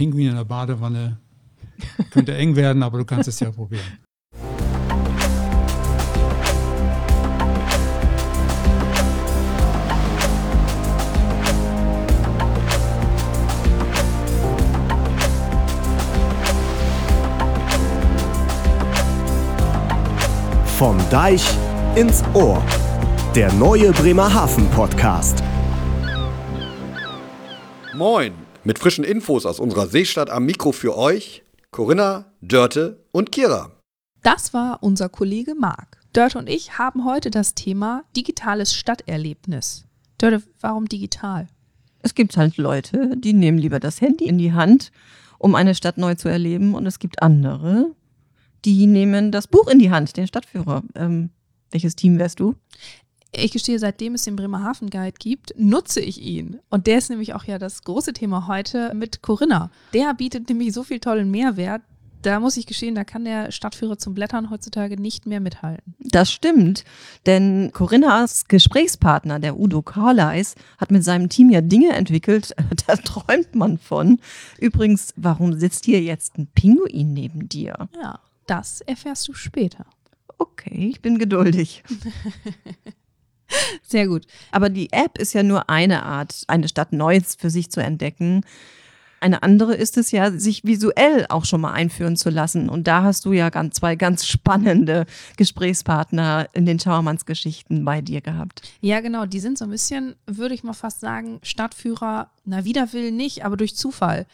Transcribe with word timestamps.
Pinguin 0.00 0.28
in 0.28 0.34
der 0.34 0.44
Badewanne. 0.44 1.18
Könnte 2.10 2.34
eng 2.34 2.56
werden, 2.56 2.82
aber 2.82 2.96
du 2.96 3.04
kannst 3.04 3.28
es 3.28 3.38
ja 3.38 3.50
probieren. 3.50 3.84
Vom 20.78 20.96
Deich 21.10 21.44
ins 21.94 22.24
Ohr. 22.32 22.62
Der 23.34 23.52
neue 23.52 23.92
Bremerhaven 23.92 24.66
Podcast. 24.70 25.42
Moin, 27.92 28.32
mit 28.64 28.78
frischen 28.78 29.04
Infos 29.04 29.46
aus 29.46 29.60
unserer 29.60 29.86
Seestadt 29.86 30.30
am 30.30 30.44
Mikro 30.44 30.72
für 30.72 30.96
euch, 30.96 31.42
Corinna, 31.70 32.32
Dörte 32.40 33.04
und 33.12 33.32
Kira. 33.32 33.72
Das 34.22 34.52
war 34.52 34.82
unser 34.82 35.08
Kollege 35.08 35.54
Marc. 35.54 35.98
Dörte 36.12 36.38
und 36.38 36.48
ich 36.48 36.78
haben 36.78 37.04
heute 37.04 37.30
das 37.30 37.54
Thema 37.54 38.04
digitales 38.16 38.74
Stadterlebnis. 38.74 39.86
Dörte, 40.18 40.42
warum 40.60 40.86
digital? 40.86 41.48
Es 42.02 42.14
gibt 42.14 42.36
halt 42.36 42.56
Leute, 42.56 43.16
die 43.16 43.32
nehmen 43.32 43.58
lieber 43.58 43.80
das 43.80 44.00
Handy 44.00 44.26
in 44.26 44.38
die 44.38 44.52
Hand, 44.52 44.90
um 45.38 45.54
eine 45.54 45.74
Stadt 45.74 45.98
neu 45.98 46.14
zu 46.14 46.28
erleben. 46.28 46.74
Und 46.74 46.86
es 46.86 46.98
gibt 46.98 47.22
andere, 47.22 47.94
die 48.64 48.86
nehmen 48.86 49.32
das 49.32 49.46
Buch 49.46 49.68
in 49.68 49.78
die 49.78 49.90
Hand, 49.90 50.16
den 50.16 50.26
Stadtführer. 50.26 50.82
Ähm, 50.94 51.30
welches 51.70 51.96
Team 51.96 52.18
wärst 52.18 52.40
du? 52.40 52.56
Ich 53.32 53.52
gestehe, 53.52 53.78
seitdem 53.78 54.14
es 54.14 54.24
den 54.24 54.36
Bremerhaven 54.36 54.90
Guide 54.90 55.16
gibt, 55.18 55.54
nutze 55.56 56.00
ich 56.00 56.20
ihn. 56.20 56.58
Und 56.68 56.86
der 56.86 56.98
ist 56.98 57.10
nämlich 57.10 57.34
auch 57.34 57.44
ja 57.44 57.58
das 57.58 57.84
große 57.84 58.12
Thema 58.12 58.48
heute 58.48 58.92
mit 58.94 59.22
Corinna. 59.22 59.70
Der 59.94 60.14
bietet 60.14 60.48
nämlich 60.48 60.72
so 60.72 60.82
viel 60.82 60.98
tollen 60.98 61.30
Mehrwert. 61.30 61.82
Da 62.22 62.38
muss 62.38 62.58
ich 62.58 62.66
gestehen, 62.66 62.94
da 62.94 63.04
kann 63.04 63.24
der 63.24 63.50
Stadtführer 63.50 63.96
zum 63.96 64.14
Blättern 64.14 64.50
heutzutage 64.50 65.00
nicht 65.00 65.26
mehr 65.26 65.40
mithalten. 65.40 65.94
Das 66.00 66.30
stimmt, 66.30 66.84
denn 67.24 67.70
Corinnas 67.72 68.46
Gesprächspartner, 68.46 69.38
der 69.38 69.58
Udo 69.58 69.80
Carleis, 69.80 70.54
hat 70.76 70.90
mit 70.90 71.02
seinem 71.02 71.30
Team 71.30 71.48
ja 71.48 71.62
Dinge 71.62 71.92
entwickelt, 71.92 72.54
da 72.86 72.96
träumt 72.96 73.54
man 73.54 73.78
von. 73.78 74.20
Übrigens, 74.58 75.14
warum 75.16 75.58
sitzt 75.58 75.86
hier 75.86 76.02
jetzt 76.02 76.36
ein 76.36 76.48
Pinguin 76.48 77.14
neben 77.14 77.48
dir? 77.48 77.88
Ja, 78.02 78.20
das 78.46 78.82
erfährst 78.82 79.26
du 79.28 79.32
später. 79.32 79.86
Okay, 80.40 80.88
ich 80.90 81.02
bin 81.02 81.18
geduldig. 81.18 81.84
Sehr 83.90 84.06
gut. 84.06 84.26
Aber 84.52 84.68
die 84.68 84.92
App 84.92 85.18
ist 85.18 85.32
ja 85.32 85.42
nur 85.42 85.68
eine 85.68 86.04
Art, 86.04 86.44
eine 86.46 86.68
Stadt 86.68 86.92
neu 86.92 87.20
für 87.38 87.50
sich 87.50 87.70
zu 87.70 87.80
entdecken. 87.80 88.42
Eine 89.18 89.42
andere 89.42 89.74
ist 89.74 89.98
es 89.98 90.12
ja, 90.12 90.30
sich 90.30 90.64
visuell 90.64 91.26
auch 91.28 91.44
schon 91.44 91.60
mal 91.60 91.72
einführen 91.72 92.16
zu 92.16 92.30
lassen. 92.30 92.70
Und 92.70 92.86
da 92.86 93.02
hast 93.02 93.26
du 93.26 93.32
ja 93.32 93.50
ganz, 93.50 93.74
zwei 93.74 93.96
ganz 93.96 94.26
spannende 94.26 95.06
Gesprächspartner 95.36 96.48
in 96.52 96.64
den 96.64 96.78
Schauermanns-Geschichten 96.78 97.84
bei 97.84 98.00
dir 98.00 98.20
gehabt. 98.22 98.62
Ja, 98.80 99.00
genau. 99.00 99.26
Die 99.26 99.40
sind 99.40 99.58
so 99.58 99.64
ein 99.64 99.70
bisschen, 99.70 100.14
würde 100.26 100.54
ich 100.54 100.62
mal 100.62 100.72
fast 100.72 101.00
sagen, 101.00 101.40
Stadtführer, 101.42 102.30
na, 102.44 102.64
wider 102.64 102.92
Willen 102.92 103.16
nicht, 103.16 103.44
aber 103.44 103.56
durch 103.56 103.76
Zufall. 103.76 104.26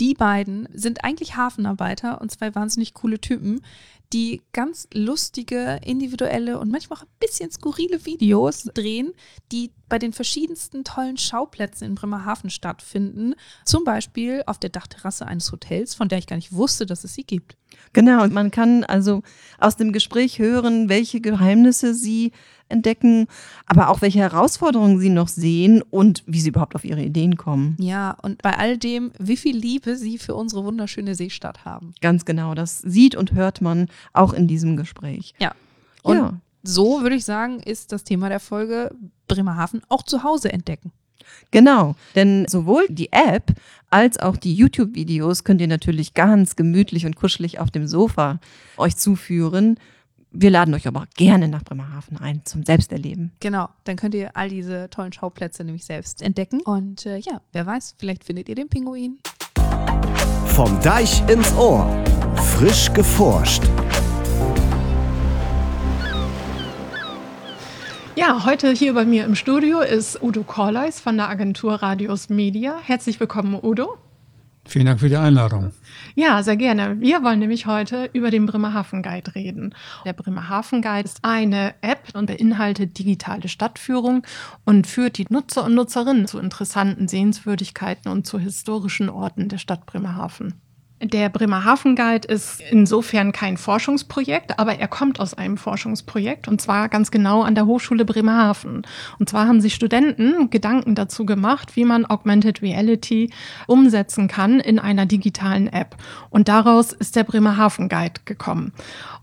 Die 0.00 0.14
beiden 0.14 0.68
sind 0.72 1.04
eigentlich 1.04 1.36
Hafenarbeiter 1.36 2.20
und 2.20 2.30
zwei 2.30 2.54
wahnsinnig 2.54 2.94
coole 2.94 3.20
Typen, 3.20 3.60
die 4.12 4.42
ganz 4.52 4.86
lustige, 4.92 5.80
individuelle 5.84 6.58
und 6.58 6.70
manchmal 6.70 6.98
auch 6.98 7.02
ein 7.02 7.18
bisschen 7.18 7.50
skurrile 7.50 8.04
Videos 8.04 8.64
drehen, 8.74 9.12
die 9.50 9.72
bei 9.88 9.98
den 9.98 10.12
verschiedensten 10.12 10.84
tollen 10.84 11.16
Schauplätzen 11.16 11.84
in 11.84 11.94
Bremerhaven 11.94 12.50
stattfinden. 12.50 13.34
Zum 13.64 13.84
Beispiel 13.84 14.42
auf 14.46 14.58
der 14.58 14.70
Dachterrasse 14.70 15.26
eines 15.26 15.50
Hotels, 15.50 15.94
von 15.94 16.08
der 16.08 16.18
ich 16.18 16.26
gar 16.26 16.36
nicht 16.36 16.52
wusste, 16.52 16.86
dass 16.86 17.04
es 17.04 17.14
sie 17.14 17.24
gibt. 17.24 17.56
Genau, 17.92 18.22
und 18.22 18.32
man 18.32 18.50
kann 18.50 18.84
also 18.84 19.22
aus 19.58 19.76
dem 19.76 19.92
Gespräch 19.92 20.38
hören, 20.38 20.88
welche 20.88 21.20
Geheimnisse 21.20 21.94
sie 21.94 22.32
entdecken, 22.68 23.26
aber 23.66 23.88
auch 23.88 24.02
welche 24.02 24.18
Herausforderungen 24.20 24.98
sie 24.98 25.10
noch 25.10 25.28
sehen 25.28 25.82
und 25.90 26.22
wie 26.26 26.40
sie 26.40 26.48
überhaupt 26.48 26.74
auf 26.74 26.84
ihre 26.84 27.02
Ideen 27.02 27.36
kommen. 27.36 27.76
Ja, 27.78 28.16
und 28.22 28.42
bei 28.42 28.56
all 28.58 28.78
dem, 28.78 29.12
wie 29.18 29.36
viel 29.36 29.56
Liebe 29.56 29.96
sie 29.96 30.18
für 30.18 30.34
unsere 30.34 30.64
wunderschöne 30.64 31.14
Seestadt 31.14 31.64
haben. 31.64 31.94
Ganz 32.00 32.24
genau, 32.24 32.54
das 32.54 32.78
sieht 32.78 33.14
und 33.14 33.32
hört 33.32 33.60
man 33.60 33.88
auch 34.12 34.32
in 34.32 34.48
diesem 34.48 34.76
Gespräch. 34.76 35.34
Ja. 35.38 35.54
Und 36.02 36.16
ja. 36.16 36.40
so 36.62 37.02
würde 37.02 37.16
ich 37.16 37.24
sagen, 37.24 37.60
ist 37.60 37.92
das 37.92 38.04
Thema 38.04 38.28
der 38.28 38.40
Folge 38.40 38.94
Bremerhaven 39.28 39.82
auch 39.88 40.02
zu 40.02 40.22
Hause 40.22 40.52
entdecken. 40.52 40.92
Genau, 41.50 41.94
denn 42.14 42.46
sowohl 42.48 42.86
die 42.88 43.12
App 43.12 43.52
als 43.94 44.18
auch 44.18 44.36
die 44.36 44.52
YouTube-Videos 44.52 45.44
könnt 45.44 45.60
ihr 45.60 45.68
natürlich 45.68 46.14
ganz 46.14 46.56
gemütlich 46.56 47.06
und 47.06 47.14
kuschelig 47.14 47.60
auf 47.60 47.70
dem 47.70 47.86
Sofa 47.86 48.40
euch 48.76 48.96
zuführen. 48.96 49.78
Wir 50.32 50.50
laden 50.50 50.74
euch 50.74 50.88
aber 50.88 51.06
gerne 51.16 51.46
nach 51.46 51.62
Bremerhaven 51.62 52.16
ein 52.16 52.44
zum 52.44 52.64
Selbsterleben. 52.64 53.30
Genau, 53.38 53.68
dann 53.84 53.94
könnt 53.94 54.16
ihr 54.16 54.36
all 54.36 54.48
diese 54.48 54.90
tollen 54.90 55.12
Schauplätze 55.12 55.62
nämlich 55.62 55.84
selbst 55.84 56.22
entdecken. 56.22 56.60
Und 56.62 57.06
äh, 57.06 57.18
ja, 57.18 57.40
wer 57.52 57.66
weiß, 57.66 57.94
vielleicht 57.96 58.24
findet 58.24 58.48
ihr 58.48 58.56
den 58.56 58.68
Pinguin. 58.68 59.20
Vom 60.46 60.80
Deich 60.80 61.22
ins 61.28 61.54
Ohr. 61.54 61.88
Frisch 62.34 62.92
geforscht. 62.92 63.62
Ja, 68.16 68.44
heute 68.44 68.70
hier 68.70 68.94
bei 68.94 69.04
mir 69.04 69.24
im 69.24 69.34
Studio 69.34 69.80
ist 69.80 70.22
Udo 70.22 70.44
Korleis 70.44 71.00
von 71.00 71.16
der 71.16 71.28
Agentur 71.28 71.74
Radius 71.74 72.28
Media. 72.28 72.78
Herzlich 72.80 73.18
willkommen, 73.18 73.58
Udo. 73.60 73.98
Vielen 74.66 74.86
Dank 74.86 75.00
für 75.00 75.08
die 75.08 75.16
Einladung. 75.16 75.72
Ja, 76.14 76.40
sehr 76.44 76.56
gerne. 76.56 77.00
Wir 77.00 77.24
wollen 77.24 77.40
nämlich 77.40 77.66
heute 77.66 78.08
über 78.12 78.30
den 78.30 78.46
Bremerhaven 78.46 79.02
Guide 79.02 79.34
reden. 79.34 79.74
Der 80.04 80.12
Bremerhaven 80.12 80.80
Guide 80.80 81.06
ist 81.06 81.18
eine 81.22 81.74
App 81.80 82.10
und 82.14 82.26
beinhaltet 82.26 82.96
digitale 83.00 83.48
Stadtführung 83.48 84.24
und 84.64 84.86
führt 84.86 85.18
die 85.18 85.26
Nutzer 85.28 85.64
und 85.64 85.74
Nutzerinnen 85.74 86.28
zu 86.28 86.38
interessanten 86.38 87.08
Sehenswürdigkeiten 87.08 88.12
und 88.12 88.28
zu 88.28 88.38
historischen 88.38 89.10
Orten 89.10 89.48
der 89.48 89.58
Stadt 89.58 89.86
Bremerhaven. 89.86 90.54
Der 91.02 91.28
Bremerhaven 91.28 91.96
Guide 91.96 92.26
ist 92.26 92.62
insofern 92.70 93.32
kein 93.32 93.56
Forschungsprojekt, 93.56 94.58
aber 94.58 94.78
er 94.78 94.88
kommt 94.88 95.20
aus 95.20 95.34
einem 95.34 95.58
Forschungsprojekt 95.58 96.48
und 96.48 96.62
zwar 96.62 96.88
ganz 96.88 97.10
genau 97.10 97.42
an 97.42 97.54
der 97.54 97.66
Hochschule 97.66 98.04
Bremerhaven. 98.04 98.82
Und 99.18 99.28
zwar 99.28 99.46
haben 99.46 99.60
sich 99.60 99.74
Studenten 99.74 100.48
Gedanken 100.50 100.94
dazu 100.94 101.26
gemacht, 101.26 101.76
wie 101.76 101.84
man 101.84 102.06
Augmented 102.06 102.62
Reality 102.62 103.30
umsetzen 103.66 104.28
kann 104.28 104.60
in 104.60 104.78
einer 104.78 105.04
digitalen 105.04 105.66
App. 105.66 105.96
Und 106.30 106.48
daraus 106.48 106.92
ist 106.92 107.16
der 107.16 107.24
Bremerhaven 107.24 107.88
Guide 107.88 108.20
gekommen. 108.24 108.72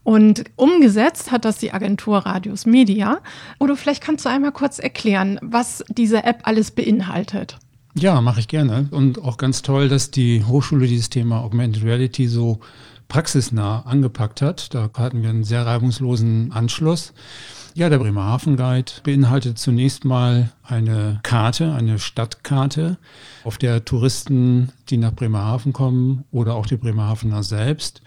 Und 0.03 0.43
umgesetzt 0.57 1.31
hat 1.31 1.45
das 1.45 1.57
die 1.57 1.73
Agentur 1.73 2.19
Radius 2.19 2.65
Media. 2.65 3.19
Oder 3.59 3.75
vielleicht 3.75 4.03
kannst 4.03 4.25
du 4.25 4.29
einmal 4.29 4.51
kurz 4.51 4.77
erklären, 4.77 5.39
was 5.41 5.83
diese 5.87 6.23
App 6.25 6.41
alles 6.43 6.71
beinhaltet. 6.71 7.57
Ja, 7.93 8.21
mache 8.21 8.39
ich 8.39 8.47
gerne. 8.47 8.87
Und 8.91 9.21
auch 9.21 9.37
ganz 9.37 9.61
toll, 9.61 9.89
dass 9.89 10.11
die 10.11 10.43
Hochschule 10.45 10.87
dieses 10.87 11.09
Thema 11.09 11.41
Augmented 11.41 11.83
Reality 11.83 12.27
so 12.27 12.59
praxisnah 13.09 13.81
angepackt 13.81 14.41
hat. 14.41 14.73
Da 14.73 14.89
hatten 14.97 15.21
wir 15.21 15.29
einen 15.29 15.43
sehr 15.43 15.65
reibungslosen 15.65 16.53
Anschluss. 16.53 17.13
Ja, 17.73 17.89
der 17.89 17.99
Bremerhaven 17.99 18.55
Guide 18.55 18.91
beinhaltet 19.03 19.57
zunächst 19.57 20.05
mal 20.05 20.51
eine 20.63 21.19
Karte, 21.23 21.73
eine 21.73 21.99
Stadtkarte, 21.99 22.97
auf 23.43 23.57
der 23.57 23.83
Touristen, 23.85 24.71
die 24.89 24.97
nach 24.97 25.13
Bremerhaven 25.13 25.73
kommen 25.73 26.25
oder 26.31 26.55
auch 26.55 26.65
die 26.65 26.77
Bremerhavener 26.77 27.43
selbst, 27.43 28.01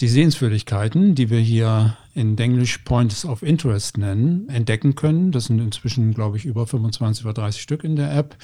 die 0.00 0.08
Sehenswürdigkeiten, 0.08 1.14
die 1.14 1.28
wir 1.28 1.40
hier 1.40 1.96
in 2.14 2.36
Englisch 2.38 2.78
Points 2.78 3.24
of 3.24 3.42
Interest 3.42 3.98
nennen, 3.98 4.48
entdecken 4.48 4.94
können. 4.94 5.30
Das 5.30 5.44
sind 5.44 5.60
inzwischen, 5.60 6.14
glaube 6.14 6.38
ich, 6.38 6.46
über 6.46 6.66
25 6.66 7.24
oder 7.24 7.34
30 7.34 7.60
Stück 7.60 7.84
in 7.84 7.96
der 7.96 8.14
App. 8.16 8.36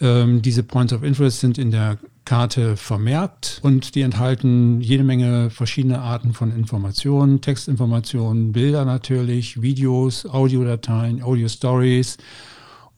Ähm, 0.00 0.42
diese 0.42 0.62
Points 0.62 0.92
of 0.92 1.02
Interest 1.02 1.40
sind 1.40 1.58
in 1.58 1.70
der 1.70 1.98
Karte 2.24 2.76
vermerkt 2.76 3.60
und 3.62 3.94
die 3.94 4.02
enthalten 4.02 4.80
jede 4.80 5.04
Menge 5.04 5.50
verschiedene 5.50 6.00
Arten 6.00 6.34
von 6.34 6.54
Informationen, 6.54 7.40
Textinformationen, 7.40 8.52
Bilder 8.52 8.84
natürlich, 8.84 9.60
Videos, 9.62 10.26
Audiodateien, 10.26 11.22
Audio-Stories 11.22 12.18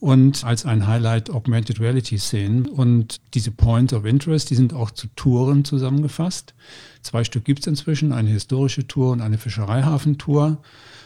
und 0.01 0.45
als 0.45 0.65
ein 0.65 0.87
Highlight 0.87 1.31
Augmented 1.31 1.79
Reality 1.79 2.19
Szenen. 2.19 2.67
Und 2.67 3.21
diese 3.35 3.51
Points 3.51 3.93
of 3.93 4.07
Interest, 4.07 4.49
die 4.51 4.55
sind 4.55 4.73
auch 4.73 4.91
zu 4.91 5.07
Touren 5.15 5.65
zusammengefasst. 5.65 6.55
Zwei 7.03 7.23
Stück 7.23 7.45
gibt 7.45 7.61
es 7.61 7.67
inzwischen, 7.67 8.13
eine 8.13 8.31
historische 8.31 8.87
Tour 8.87 9.13
und 9.13 9.21
eine 9.21 9.39
Fischereihafentour, 9.39 10.59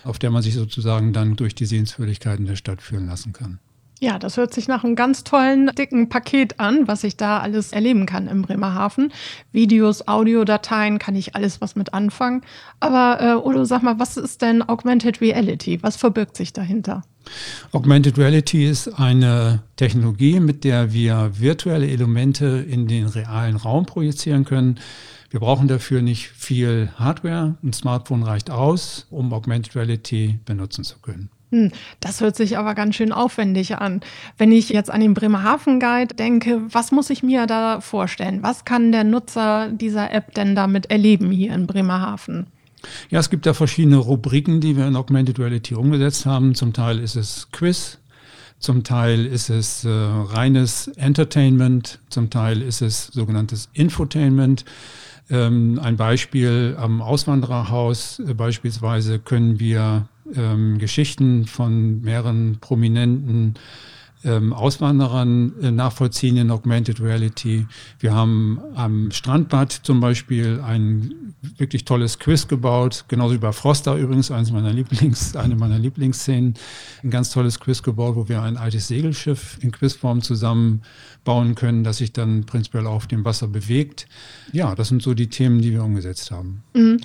auf 0.05 0.19
der 0.19 0.31
man 0.31 0.43
sich 0.43 0.55
sozusagen 0.55 1.12
dann 1.12 1.37
durch 1.37 1.55
die 1.55 1.67
Sehenswürdigkeiten 1.67 2.46
der 2.46 2.56
Stadt 2.56 2.81
führen 2.81 3.06
lassen 3.06 3.32
kann. 3.32 3.58
Ja, 4.00 4.19
das 4.19 4.37
hört 4.37 4.52
sich 4.52 4.67
nach 4.69 4.85
einem 4.85 4.96
ganz 4.96 5.25
tollen, 5.25 5.70
dicken 5.79 6.08
Paket 6.08 6.58
an, 6.58 6.88
was 6.88 7.05
ich 7.05 7.17
da 7.17 7.38
alles 7.38 7.73
erleben 7.73 8.06
kann 8.06 8.26
im 8.26 8.43
Bremerhaven. 8.43 9.12
Videos, 9.52 10.08
Audiodateien, 10.08 10.99
kann 10.99 11.14
ich 11.14 11.37
alles 11.37 11.61
was 11.61 11.76
mit 11.76 11.94
anfangen. 11.94 12.43
Aber 12.81 13.20
äh, 13.20 13.49
Udo, 13.49 13.64
sag 13.64 13.82
mal, 13.82 13.99
was 13.99 14.17
ist 14.17 14.43
denn 14.43 14.62
Augmented 14.69 15.20
Reality? 15.20 15.82
Was 15.82 15.96
verbirgt 15.96 16.37
sich 16.37 16.52
dahinter? 16.52 17.02
Augmented 17.73 18.19
Reality 18.19 18.69
ist 18.69 18.88
eine 18.99 19.62
Technologie, 19.76 20.41
mit 20.41 20.64
der 20.64 20.93
wir 20.93 21.31
virtuelle 21.38 21.88
Elemente 21.88 22.64
in 22.69 22.88
den 22.88 23.06
realen 23.06 23.56
Raum 23.56 23.87
projizieren 23.87 24.44
können. 24.44 24.81
Wir 25.31 25.41
brauchen 25.41 25.69
dafür 25.69 26.02
nicht 26.02 26.29
viel 26.29 26.91
Hardware. 26.96 27.56
Ein 27.62 27.73
Smartphone 27.73 28.23
reicht 28.23 28.50
aus, 28.50 29.06
um 29.11 29.32
Augmented 29.32 29.75
Reality 29.75 30.38
benutzen 30.44 30.85
zu 30.85 30.99
können. 30.99 31.31
Hm, 31.55 31.71
das 32.01 32.21
hört 32.21 32.35
sich 32.35 32.59
aber 32.59 32.75
ganz 32.75 32.97
schön 32.97 33.12
aufwendig 33.12 33.77
an. 33.77 34.01
Wenn 34.37 34.51
ich 34.51 34.71
jetzt 34.71 34.91
an 34.91 35.01
den 35.01 35.15
Bremerhaven 35.15 35.79
Guide 35.79 36.17
denke, 36.17 36.62
was 36.69 36.91
muss 36.91 37.11
ich 37.11 37.23
mir 37.23 37.47
da 37.47 37.81
vorstellen? 37.81 38.43
Was 38.43 38.65
kann 38.65 38.91
der 38.91 39.05
Nutzer 39.05 39.69
dieser 39.69 40.12
App 40.12 40.35
denn 40.35 40.56
damit 40.56 40.91
erleben 40.91 41.31
hier 41.31 41.55
in 41.55 41.69
Bremerhaven? 41.69 42.49
Ja, 43.09 43.21
es 43.21 43.31
gibt 43.31 43.47
da 43.47 43.55
verschiedene 43.55 43.99
Rubriken, 43.99 44.61
die 44.61 44.77
wir 44.77 44.89
in 44.89 44.97
Augmented 44.97 45.39
Reality 45.39 45.77
umgesetzt 45.77 46.27
haben. 46.27 46.56
Zum 46.56 46.73
Teil 46.73 46.99
ist 46.99 47.15
es 47.15 47.47
Quiz, 47.53 47.99
zum 48.59 48.83
Teil 48.83 49.25
ist 49.25 49.49
es 49.49 49.85
äh, 49.85 49.89
reines 49.91 50.89
Entertainment, 50.89 52.01
zum 52.09 52.31
Teil 52.31 52.62
ist 52.62 52.83
es 52.83 53.06
sogenanntes 53.06 53.69
Infotainment. 53.75 54.65
Ähm, 55.31 55.79
ein 55.81 55.97
Beispiel 55.97 56.77
am 56.81 57.01
Auswandererhaus 57.01 58.19
äh, 58.19 58.35
beispielsweise 58.35 59.21
können 59.21 59.61
wir 59.61 60.09
ähm, 60.35 60.79
Geschichten 60.79 61.47
von 61.47 62.00
mehreren 62.03 62.59
prominenten 62.61 63.55
ähm, 64.25 64.53
Auswanderern 64.53 65.53
äh, 65.62 65.71
nachvollziehen 65.71 66.37
in 66.37 66.50
Augmented 66.50 67.00
Reality. 67.00 67.67
Wir 67.99 68.15
haben 68.15 68.59
am 68.75 69.11
Strandbad 69.11 69.73
zum 69.73 70.00
Beispiel 70.00 70.61
ein 70.65 71.35
wirklich 71.59 71.85
tolles 71.85 72.19
Quiz 72.19 72.49
gebaut, 72.49 73.05
genauso 73.09 73.35
wie 73.35 73.38
bei 73.38 73.53
Froster 73.53 73.97
übrigens, 73.97 74.31
eines 74.31 74.50
meiner 74.50 74.73
Lieblings, 74.73 75.37
eine 75.37 75.56
meiner 75.56 75.79
Lieblingsszenen, 75.79 76.55
ein 77.03 77.11
ganz 77.11 77.31
tolles 77.31 77.61
Quiz 77.61 77.82
gebaut, 77.82 78.17
wo 78.17 78.29
wir 78.29 78.43
ein 78.43 78.56
altes 78.56 78.88
Segelschiff 78.88 79.59
in 79.61 79.73
Quizform 79.73 80.23
zusammenbauen 80.23 81.55
können, 81.55 81.85
das 81.85 81.99
sich 81.99 82.12
dann 82.12 82.44
prinzipiell 82.44 82.87
auf 82.87 83.06
dem 83.06 83.25
Wasser 83.25 83.47
bewegt. 83.47 84.06
Ja, 84.53 84.75
das 84.75 84.88
sind 84.88 85.03
so 85.03 85.12
die 85.12 85.29
Themen, 85.29 85.61
die 85.61 85.73
wir 85.73 85.85
umgesetzt 85.85 86.31
haben. 86.31 86.62
Mhm. 86.75 87.00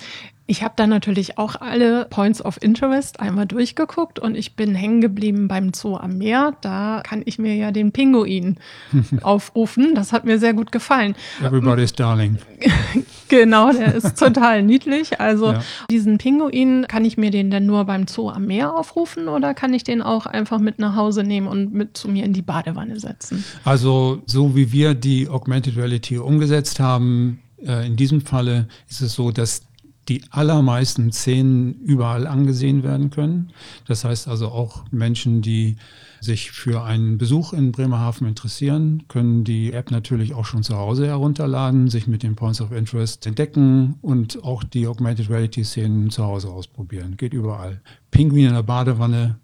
Ich 0.50 0.64
habe 0.64 0.74
dann 0.74 0.90
natürlich 0.90 1.38
auch 1.38 1.60
alle 1.60 2.06
Points 2.06 2.44
of 2.44 2.60
Interest 2.60 3.20
einmal 3.20 3.46
durchgeguckt 3.46 4.18
und 4.18 4.34
ich 4.34 4.56
bin 4.56 4.74
hängen 4.74 5.00
geblieben 5.00 5.46
beim 5.46 5.72
Zoo 5.72 5.94
am 5.94 6.18
Meer. 6.18 6.56
Da 6.60 7.02
kann 7.04 7.22
ich 7.24 7.38
mir 7.38 7.54
ja 7.54 7.70
den 7.70 7.92
Pinguin 7.92 8.56
aufrufen. 9.22 9.94
Das 9.94 10.12
hat 10.12 10.24
mir 10.24 10.40
sehr 10.40 10.52
gut 10.52 10.72
gefallen. 10.72 11.14
Everybody's 11.40 11.92
Darling. 11.92 12.38
genau, 13.28 13.70
der 13.70 13.94
ist 13.94 14.18
total 14.18 14.62
niedlich. 14.64 15.20
Also 15.20 15.52
ja. 15.52 15.62
diesen 15.88 16.18
Pinguin, 16.18 16.84
kann 16.88 17.04
ich 17.04 17.16
mir 17.16 17.30
den 17.30 17.52
denn 17.52 17.66
nur 17.66 17.84
beim 17.84 18.08
Zoo 18.08 18.28
am 18.28 18.46
Meer 18.46 18.74
aufrufen 18.74 19.28
oder 19.28 19.54
kann 19.54 19.72
ich 19.72 19.84
den 19.84 20.02
auch 20.02 20.26
einfach 20.26 20.58
mit 20.58 20.80
nach 20.80 20.96
Hause 20.96 21.22
nehmen 21.22 21.46
und 21.46 21.72
mit 21.72 21.96
zu 21.96 22.08
mir 22.08 22.24
in 22.24 22.32
die 22.32 22.42
Badewanne 22.42 22.98
setzen? 22.98 23.44
Also 23.62 24.20
so 24.26 24.56
wie 24.56 24.72
wir 24.72 24.94
die 24.94 25.28
Augmented 25.28 25.76
Reality 25.76 26.18
umgesetzt 26.18 26.80
haben, 26.80 27.38
äh, 27.64 27.86
in 27.86 27.96
diesem 27.96 28.20
Falle 28.20 28.66
ist 28.88 29.00
es 29.00 29.14
so, 29.14 29.30
dass 29.30 29.62
die 30.10 30.22
allermeisten 30.30 31.12
Szenen 31.12 31.74
überall 31.74 32.26
angesehen 32.26 32.82
werden 32.82 33.10
können. 33.10 33.52
Das 33.86 34.04
heißt 34.04 34.26
also 34.26 34.48
auch 34.48 34.84
Menschen, 34.90 35.40
die 35.40 35.76
sich 36.20 36.50
für 36.50 36.82
einen 36.82 37.16
Besuch 37.16 37.52
in 37.52 37.70
Bremerhaven 37.70 38.26
interessieren, 38.26 39.04
können 39.06 39.44
die 39.44 39.72
App 39.72 39.92
natürlich 39.92 40.34
auch 40.34 40.44
schon 40.44 40.64
zu 40.64 40.76
Hause 40.76 41.06
herunterladen, 41.06 41.88
sich 41.88 42.08
mit 42.08 42.24
den 42.24 42.34
Points 42.34 42.60
of 42.60 42.72
Interest 42.72 43.24
entdecken 43.24 43.94
und 44.02 44.42
auch 44.42 44.64
die 44.64 44.88
Augmented 44.88 45.30
Reality 45.30 45.64
Szenen 45.64 46.10
zu 46.10 46.24
Hause 46.24 46.48
ausprobieren. 46.48 47.16
Geht 47.16 47.32
überall. 47.32 47.80
Pinguin 48.10 48.48
in 48.48 48.54
der 48.54 48.64
Badewanne, 48.64 49.38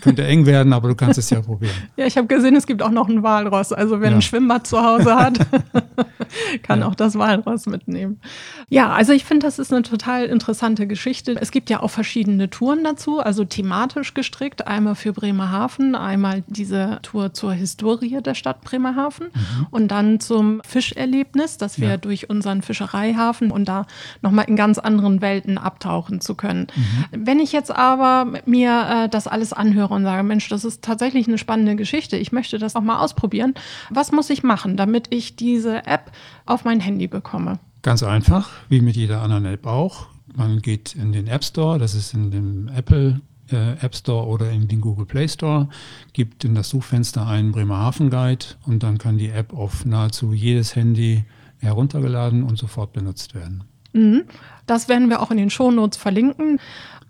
könnte 0.00 0.24
eng 0.24 0.46
werden, 0.46 0.72
aber 0.72 0.88
du 0.88 0.94
kannst 0.94 1.18
es 1.18 1.30
ja 1.30 1.40
probieren. 1.40 1.72
Ja, 1.96 2.06
ich 2.06 2.16
habe 2.16 2.26
gesehen, 2.26 2.56
es 2.56 2.66
gibt 2.66 2.82
auch 2.82 2.90
noch 2.90 3.08
ein 3.08 3.22
Walross. 3.22 3.72
Also 3.72 4.00
wer 4.00 4.10
ja. 4.10 4.16
ein 4.16 4.22
Schwimmbad 4.22 4.66
zu 4.66 4.82
Hause 4.82 5.14
hat, 5.14 5.38
kann 6.62 6.80
ja. 6.80 6.86
auch 6.86 6.94
das 6.94 7.18
Walross 7.18 7.66
mitnehmen. 7.66 8.20
Ja, 8.68 8.90
also 8.90 9.12
ich 9.12 9.24
finde, 9.24 9.46
das 9.46 9.58
ist 9.58 9.72
eine 9.72 9.82
total 9.82 10.24
interessante 10.24 10.86
Geschichte. 10.86 11.36
Es 11.38 11.50
gibt 11.50 11.68
ja 11.70 11.82
auch 11.82 11.90
verschiedene 11.90 12.48
Touren 12.48 12.82
dazu, 12.82 13.20
also 13.20 13.44
thematisch 13.44 14.14
gestrickt. 14.14 14.66
Einmal 14.66 14.94
für 14.94 15.12
Bremerhaven, 15.12 15.94
einmal 15.94 16.44
diese 16.46 16.98
Tour 17.02 17.34
zur 17.34 17.52
Historie 17.52 18.20
der 18.22 18.34
Stadt 18.34 18.62
Bremerhaven 18.62 19.26
mhm. 19.26 19.66
und 19.70 19.88
dann 19.88 20.20
zum 20.20 20.62
Fischerlebnis, 20.64 21.58
dass 21.58 21.78
wir 21.78 21.88
ja. 21.88 21.96
durch 21.96 22.30
unseren 22.30 22.62
Fischereihafen 22.62 23.50
und 23.50 23.66
da 23.66 23.86
nochmal 24.22 24.46
in 24.48 24.56
ganz 24.56 24.78
anderen 24.78 25.20
Welten 25.20 25.58
abtauchen 25.58 26.20
zu 26.20 26.34
können. 26.34 26.68
Mhm. 26.74 27.26
Wenn 27.26 27.40
ich 27.40 27.52
jetzt 27.52 27.70
aber 27.70 28.26
mir 28.46 29.04
äh, 29.04 29.08
das 29.08 29.26
alles 29.26 29.41
alles 29.42 29.52
anhöre 29.52 29.92
und 29.92 30.04
sage, 30.04 30.22
Mensch, 30.22 30.48
das 30.48 30.64
ist 30.64 30.82
tatsächlich 30.82 31.26
eine 31.26 31.36
spannende 31.36 31.74
Geschichte, 31.74 32.16
ich 32.16 32.30
möchte 32.30 32.58
das 32.58 32.76
auch 32.76 32.82
mal 32.82 33.00
ausprobieren, 33.00 33.54
was 33.90 34.12
muss 34.12 34.30
ich 34.30 34.44
machen, 34.44 34.76
damit 34.76 35.08
ich 35.10 35.34
diese 35.34 35.84
App 35.84 36.12
auf 36.46 36.64
mein 36.64 36.78
Handy 36.78 37.08
bekomme? 37.08 37.58
Ganz 37.82 38.04
einfach, 38.04 38.50
wie 38.68 38.80
mit 38.80 38.94
jeder 38.94 39.20
anderen 39.20 39.46
App 39.46 39.66
auch. 39.66 40.06
Man 40.32 40.62
geht 40.62 40.94
in 40.94 41.10
den 41.10 41.26
App 41.26 41.42
Store, 41.42 41.80
das 41.80 41.94
ist 41.94 42.14
in 42.14 42.30
dem 42.30 42.68
Apple 42.68 43.20
äh, 43.50 43.72
App 43.84 43.96
Store 43.96 44.28
oder 44.28 44.50
in 44.50 44.68
den 44.68 44.80
Google 44.80 45.06
Play 45.06 45.26
Store, 45.26 45.68
gibt 46.12 46.44
in 46.44 46.54
das 46.54 46.68
Suchfenster 46.68 47.26
einen 47.26 47.50
Bremerhaven 47.50 48.10
Guide 48.10 48.44
und 48.64 48.84
dann 48.84 48.98
kann 48.98 49.18
die 49.18 49.30
App 49.30 49.52
auf 49.52 49.84
nahezu 49.84 50.32
jedes 50.32 50.76
Handy 50.76 51.24
heruntergeladen 51.58 52.44
und 52.44 52.58
sofort 52.58 52.92
benutzt 52.92 53.34
werden. 53.34 53.64
Mhm. 53.92 54.24
Das 54.66 54.88
werden 54.88 55.10
wir 55.10 55.20
auch 55.20 55.30
in 55.30 55.36
den 55.36 55.50
Shownotes 55.50 55.98
verlinken. 55.98 56.58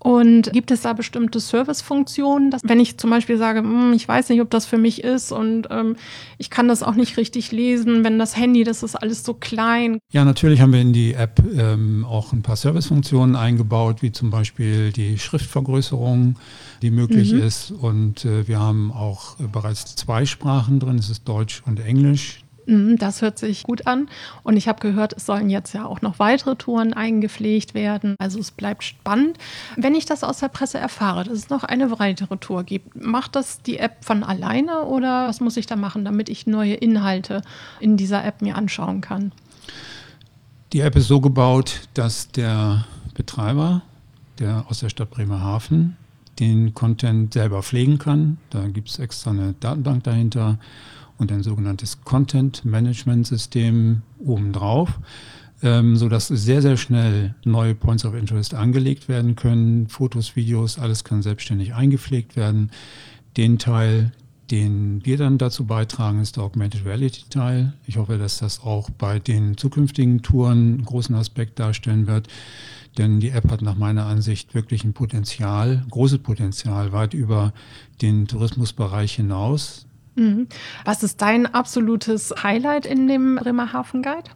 Und 0.04 0.52
gibt 0.52 0.72
es 0.72 0.80
da 0.80 0.94
bestimmte 0.94 1.38
Servicefunktionen, 1.38 2.50
dass 2.50 2.62
wenn 2.64 2.80
ich 2.80 2.98
zum 2.98 3.10
Beispiel 3.10 3.38
sage, 3.38 3.60
hm, 3.60 3.92
ich 3.92 4.08
weiß 4.08 4.30
nicht, 4.30 4.40
ob 4.40 4.50
das 4.50 4.66
für 4.66 4.76
mich 4.76 5.04
ist 5.04 5.30
und 5.30 5.68
ähm, 5.70 5.94
ich 6.38 6.50
kann 6.50 6.66
das 6.66 6.82
auch 6.82 6.96
nicht 6.96 7.16
richtig 7.18 7.52
lesen, 7.52 8.02
wenn 8.02 8.18
das 8.18 8.36
Handy, 8.36 8.64
das 8.64 8.82
ist 8.82 8.96
alles 8.96 9.22
so 9.24 9.32
klein. 9.32 10.00
Ja, 10.10 10.24
natürlich 10.24 10.60
haben 10.60 10.72
wir 10.72 10.80
in 10.80 10.92
die 10.92 11.14
App 11.14 11.40
ähm, 11.56 12.04
auch 12.04 12.32
ein 12.32 12.42
paar 12.42 12.56
Servicefunktionen 12.56 13.36
eingebaut, 13.36 14.02
wie 14.02 14.10
zum 14.10 14.30
Beispiel 14.30 14.90
die 14.90 15.20
Schriftvergrößerung, 15.20 16.34
die 16.82 16.90
möglich 16.90 17.32
mhm. 17.32 17.42
ist. 17.42 17.70
Und 17.70 18.24
äh, 18.24 18.48
wir 18.48 18.58
haben 18.58 18.90
auch 18.90 19.38
äh, 19.38 19.44
bereits 19.44 19.94
zwei 19.94 20.26
Sprachen 20.26 20.80
drin, 20.80 20.96
es 20.98 21.10
ist 21.10 21.28
Deutsch 21.28 21.62
und 21.64 21.78
Englisch. 21.78 22.42
Mhm, 22.66 22.96
das 22.98 23.22
hört 23.22 23.38
sich 23.38 23.64
gut 23.64 23.86
an. 23.86 24.08
Und 24.42 24.56
ich 24.56 24.68
habe 24.68 24.80
gehört, 24.80 25.14
es 25.14 25.26
sollen 25.26 25.50
jetzt 25.50 25.72
ja 25.72 25.84
auch 25.84 26.02
noch 26.02 26.18
weitere 26.18 26.56
Touren 26.56 26.92
eingepflegt 26.92 27.74
werden. 27.74 28.16
Also 28.18 28.38
es 28.38 28.50
bleibt 28.50 28.84
spannend. 28.84 29.38
Wenn 29.76 29.94
ich 29.94 30.04
das 30.04 30.24
aus 30.24 30.38
der 30.38 30.48
Presse 30.48 30.78
erfahre, 30.78 31.24
dass 31.24 31.34
es 31.34 31.50
noch 31.50 31.64
eine 31.64 31.98
weitere 31.98 32.36
Tour 32.36 32.64
gibt, 32.64 33.02
macht 33.02 33.36
das 33.36 33.62
die 33.62 33.78
App 33.78 34.04
von 34.04 34.22
alleine 34.22 34.84
oder 34.84 35.28
was 35.28 35.40
muss 35.40 35.56
ich 35.56 35.66
da 35.66 35.76
machen, 35.76 36.04
damit 36.04 36.28
ich 36.28 36.46
neue 36.46 36.74
Inhalte 36.74 37.42
in 37.80 37.96
dieser 37.96 38.24
App 38.24 38.42
mir 38.42 38.56
anschauen 38.56 39.00
kann? 39.00 39.32
Die 40.72 40.80
App 40.80 40.96
ist 40.96 41.08
so 41.08 41.20
gebaut, 41.20 41.88
dass 41.94 42.28
der 42.28 42.86
Betreiber, 43.14 43.82
der 44.38 44.64
aus 44.68 44.80
der 44.80 44.88
Stadt 44.88 45.10
Bremerhaven, 45.10 45.96
den 46.38 46.72
Content 46.72 47.34
selber 47.34 47.62
pflegen 47.62 47.98
kann. 47.98 48.38
Da 48.50 48.66
gibt 48.68 48.88
es 48.88 48.98
extra 48.98 49.30
eine 49.30 49.54
Datenbank 49.60 50.04
dahinter 50.04 50.58
und 51.18 51.32
ein 51.32 51.42
sogenanntes 51.42 52.02
Content 52.02 52.64
Management 52.64 53.26
System 53.26 54.02
obendrauf, 54.18 54.98
ähm, 55.62 55.96
sodass 55.96 56.28
sehr, 56.28 56.62
sehr 56.62 56.76
schnell 56.76 57.34
neue 57.44 57.74
Points 57.74 58.04
of 58.04 58.14
Interest 58.14 58.54
angelegt 58.54 59.08
werden 59.08 59.36
können. 59.36 59.88
Fotos, 59.88 60.36
Videos, 60.36 60.78
alles 60.78 61.04
kann 61.04 61.22
selbstständig 61.22 61.74
eingepflegt 61.74 62.36
werden. 62.36 62.70
Den 63.36 63.58
Teil, 63.58 64.12
den 64.50 65.04
wir 65.04 65.16
dann 65.16 65.38
dazu 65.38 65.64
beitragen, 65.64 66.20
ist 66.20 66.36
der 66.36 66.44
Augmented 66.44 66.84
Reality 66.84 67.22
Teil. 67.30 67.72
Ich 67.86 67.96
hoffe, 67.96 68.18
dass 68.18 68.38
das 68.38 68.60
auch 68.60 68.90
bei 68.90 69.18
den 69.18 69.56
zukünftigen 69.56 70.22
Touren 70.22 70.74
einen 70.74 70.84
großen 70.84 71.14
Aspekt 71.14 71.58
darstellen 71.58 72.06
wird. 72.06 72.28
Denn 72.98 73.20
die 73.20 73.30
App 73.30 73.50
hat 73.50 73.62
nach 73.62 73.76
meiner 73.76 74.04
Ansicht 74.04 74.54
wirklich 74.54 74.84
ein 74.84 74.92
Potenzial, 74.92 75.84
großes 75.88 76.18
Potenzial, 76.18 76.92
weit 76.92 77.14
über 77.14 77.54
den 78.02 78.26
Tourismusbereich 78.26 79.14
hinaus. 79.14 79.86
Mhm. 80.14 80.46
Was 80.84 81.02
ist 81.02 81.20
dein 81.22 81.46
absolutes 81.46 82.34
Highlight 82.42 82.86
in 82.86 83.08
dem 83.08 83.36
Bremerhaven 83.36 84.02
Guide? 84.02 84.30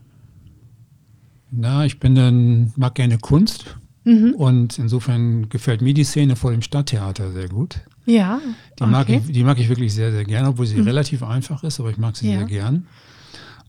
Na, 1.50 1.84
ich 1.84 1.98
bin 2.00 2.14
dann, 2.14 2.72
mag 2.76 2.94
gerne 2.94 3.18
Kunst. 3.18 3.76
Mhm. 4.04 4.34
Und 4.34 4.78
insofern 4.78 5.48
gefällt 5.48 5.82
mir 5.82 5.92
die 5.92 6.04
Szene 6.04 6.36
vor 6.36 6.52
dem 6.52 6.62
Stadttheater 6.62 7.32
sehr 7.32 7.48
gut. 7.48 7.80
Ja. 8.04 8.40
Die, 8.78 8.84
okay. 8.84 8.92
mag, 8.92 9.08
ich, 9.08 9.32
die 9.32 9.42
mag 9.42 9.58
ich 9.58 9.68
wirklich 9.68 9.92
sehr, 9.92 10.12
sehr 10.12 10.24
gerne, 10.24 10.50
obwohl 10.50 10.66
sie 10.66 10.76
mhm. 10.76 10.84
relativ 10.84 11.22
einfach 11.24 11.64
ist, 11.64 11.80
aber 11.80 11.90
ich 11.90 11.98
mag 11.98 12.16
sie 12.16 12.30
ja. 12.30 12.38
sehr 12.38 12.46
gern. 12.46 12.86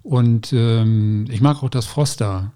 Und 0.03 0.53
ähm, 0.53 1.25
ich 1.29 1.41
mag 1.41 1.63
auch 1.63 1.69
das 1.69 1.85
Froster 1.85 2.53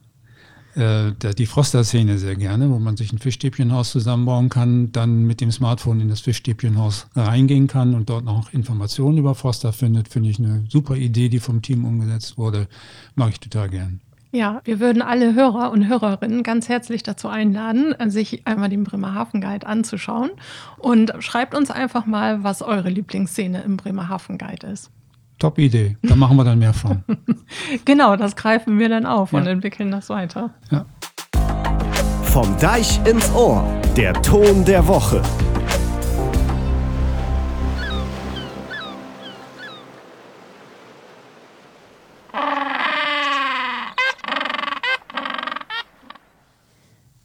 äh, 0.76 1.12
die 1.34 1.46
Froster-Szene 1.46 2.18
sehr 2.18 2.36
gerne, 2.36 2.70
wo 2.70 2.80
man 2.80 2.98
sich 2.98 3.12
ein 3.12 3.20
Fischstäbchenhaus 3.20 3.92
zusammenbauen 3.92 4.50
kann, 4.50 4.92
dann 4.92 5.24
mit 5.24 5.42
dem 5.42 5.52
Smartphone 5.52 6.00
in 6.00 6.10
das 6.10 6.22
Fischstäbchenhaus 6.22 7.08
reingehen 7.16 7.68
kann 7.68 7.94
und 7.94 8.10
dort 8.10 8.26
noch 8.26 8.54
Informationen 8.54 9.18
über 9.18 9.36
Froster 9.36 9.74
findet, 9.74 10.08
finde 10.08 10.30
ich 10.30 10.40
eine 10.40 10.66
super 10.70 10.96
Idee, 10.96 11.30
die 11.30 11.40
vom 11.40 11.62
Team 11.62 11.86
umgesetzt 11.86 12.38
wurde. 12.38 12.68
Mag 13.16 13.32
ich 13.32 13.40
total 13.40 13.70
gern. 13.70 14.02
Ja, 14.34 14.62
wir 14.64 14.80
würden 14.80 15.02
alle 15.02 15.36
Hörer 15.36 15.72
und 15.72 15.90
Hörerinnen 15.90 16.42
ganz 16.42 16.70
herzlich 16.70 17.04
dazu 17.04 17.28
einladen, 17.28 17.94
sich 18.10 18.48
einmal 18.48 18.70
den 18.70 18.86
Bremerhaven 18.86 19.42
Guide 19.42 19.68
anzuschauen 19.68 20.30
und 20.78 21.14
schreibt 21.20 21.54
uns 21.54 21.70
einfach 21.70 22.06
mal, 22.06 22.42
was 22.42 22.62
eure 22.62 22.90
Lieblingsszene 22.90 23.62
im 23.64 23.76
Bremerhaven 23.76 24.38
Guide 24.38 24.68
ist. 24.68 24.90
Top 25.42 25.58
Idee. 25.58 25.98
Da 26.04 26.16
machen 26.16 26.38
wir 26.38 26.44
dann 26.44 26.60
mehr 26.60 26.72
von. 26.74 27.04
genau, 27.86 28.16
das 28.16 28.36
greifen 28.36 28.78
wir 28.78 28.90
dann 28.90 29.08
auf 29.08 29.32
Ja. 29.32 29.40
und 29.40 29.48
entwickeln 29.48 29.90
das 29.90 30.08
weiter. 30.10 30.52
Ja. 30.70 30.86
Vom 32.22 32.56
Deich 32.60 33.00
ins 33.08 33.34
Ohr. 33.34 33.64
Der 33.98 34.14
Ton 34.22 34.64
der 34.66 34.88
Woche. 34.88 35.22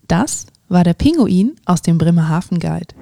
Das 0.09 0.47
war 0.69 0.85
der 0.85 0.95
Pinguin 0.95 1.57
aus 1.65 1.83
dem 1.83 1.99
Bremerhaven 1.99 2.59
Guide. 2.61 2.95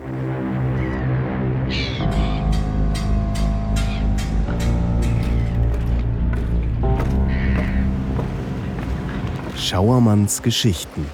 Schauermanns 9.75 10.40
Geschichten. 10.40 11.04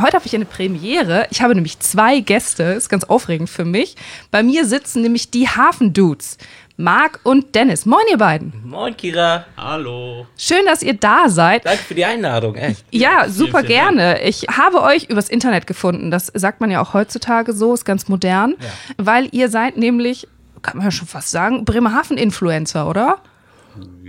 Heute 0.00 0.16
habe 0.16 0.24
ich 0.24 0.34
eine 0.34 0.46
Premiere. 0.46 1.26
Ich 1.28 1.42
habe 1.42 1.54
nämlich 1.54 1.78
zwei 1.80 2.20
Gäste. 2.20 2.62
Ist 2.62 2.88
ganz 2.88 3.04
aufregend 3.04 3.50
für 3.50 3.66
mich. 3.66 3.96
Bei 4.30 4.42
mir 4.42 4.64
sitzen 4.64 5.02
nämlich 5.02 5.30
die 5.30 5.46
Hafendudes. 5.46 6.38
Marc 6.78 7.20
und 7.22 7.54
Dennis. 7.54 7.84
Moin, 7.84 8.06
ihr 8.10 8.16
beiden. 8.16 8.54
Moin, 8.64 8.96
Kira. 8.96 9.44
Hallo. 9.54 10.26
Schön, 10.38 10.64
dass 10.64 10.82
ihr 10.82 10.94
da 10.94 11.28
seid. 11.28 11.66
Danke 11.66 11.82
für 11.82 11.94
die 11.94 12.06
Einladung, 12.06 12.54
echt. 12.54 12.86
Ja, 12.90 13.28
super 13.28 13.58
vielen 13.58 13.66
gerne. 13.66 14.22
Ich 14.22 14.46
habe 14.56 14.80
euch 14.80 15.04
übers 15.10 15.28
Internet 15.28 15.66
gefunden. 15.66 16.10
Das 16.10 16.32
sagt 16.32 16.62
man 16.62 16.70
ja 16.70 16.80
auch 16.80 16.94
heutzutage 16.94 17.52
so, 17.52 17.74
ist 17.74 17.84
ganz 17.84 18.08
modern. 18.08 18.54
Weil 18.96 19.28
ihr 19.30 19.50
seid 19.50 19.76
nämlich, 19.76 20.26
kann 20.62 20.78
man 20.78 20.86
ja 20.86 20.90
schon 20.90 21.06
fast 21.06 21.30
sagen, 21.30 21.66
Bremerhaven-Influencer, 21.66 22.88
oder? 22.88 23.18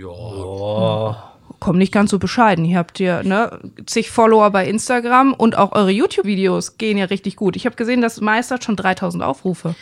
Oh, 0.02 1.14
Komm 1.58 1.78
nicht 1.78 1.92
ganz 1.92 2.10
so 2.10 2.18
bescheiden. 2.18 2.64
Ihr 2.64 2.78
habt 2.78 2.98
hier 2.98 3.22
ne, 3.22 3.58
zig 3.86 4.10
Follower 4.10 4.50
bei 4.50 4.66
Instagram 4.66 5.32
und 5.32 5.56
auch 5.56 5.72
eure 5.72 5.90
YouTube-Videos 5.90 6.78
gehen 6.78 6.98
ja 6.98 7.06
richtig 7.06 7.36
gut. 7.36 7.56
Ich 7.56 7.66
habe 7.66 7.76
gesehen, 7.76 8.02
das 8.02 8.20
meiste 8.20 8.54
hat 8.54 8.64
schon 8.64 8.76
3000 8.76 9.22
Aufrufe. 9.22 9.74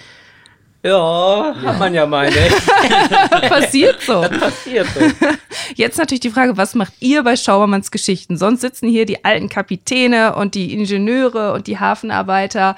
ja, 0.84 1.54
hat 1.64 1.78
man 1.78 1.94
ja 1.94 2.06
meine. 2.06 2.36
Passiert 3.48 4.02
so. 4.02 4.20
Passiert 4.20 4.86
so. 4.94 5.00
Jetzt 5.74 5.98
natürlich 5.98 6.20
die 6.20 6.30
Frage, 6.30 6.56
was 6.56 6.74
macht 6.74 6.92
ihr 7.00 7.22
bei 7.22 7.36
Schauermanns 7.36 7.90
Geschichten? 7.90 8.36
Sonst 8.36 8.60
sitzen 8.60 8.88
hier 8.88 9.06
die 9.06 9.24
alten 9.24 9.48
Kapitäne 9.48 10.36
und 10.36 10.54
die 10.54 10.74
Ingenieure 10.74 11.54
und 11.54 11.66
die 11.66 11.78
Hafenarbeiter. 11.78 12.76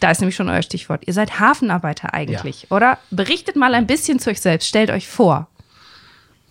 Da 0.00 0.10
ist 0.10 0.20
nämlich 0.20 0.36
schon 0.36 0.48
euer 0.48 0.62
Stichwort. 0.62 1.02
Ihr 1.06 1.12
seid 1.12 1.40
Hafenarbeiter 1.40 2.12
eigentlich, 2.14 2.66
oder? 2.70 2.98
Berichtet 3.10 3.56
mal 3.56 3.74
ein 3.74 3.86
bisschen 3.86 4.18
zu 4.18 4.30
euch 4.30 4.40
selbst. 4.40 4.68
Stellt 4.68 4.90
euch 4.90 5.08
vor. 5.08 5.48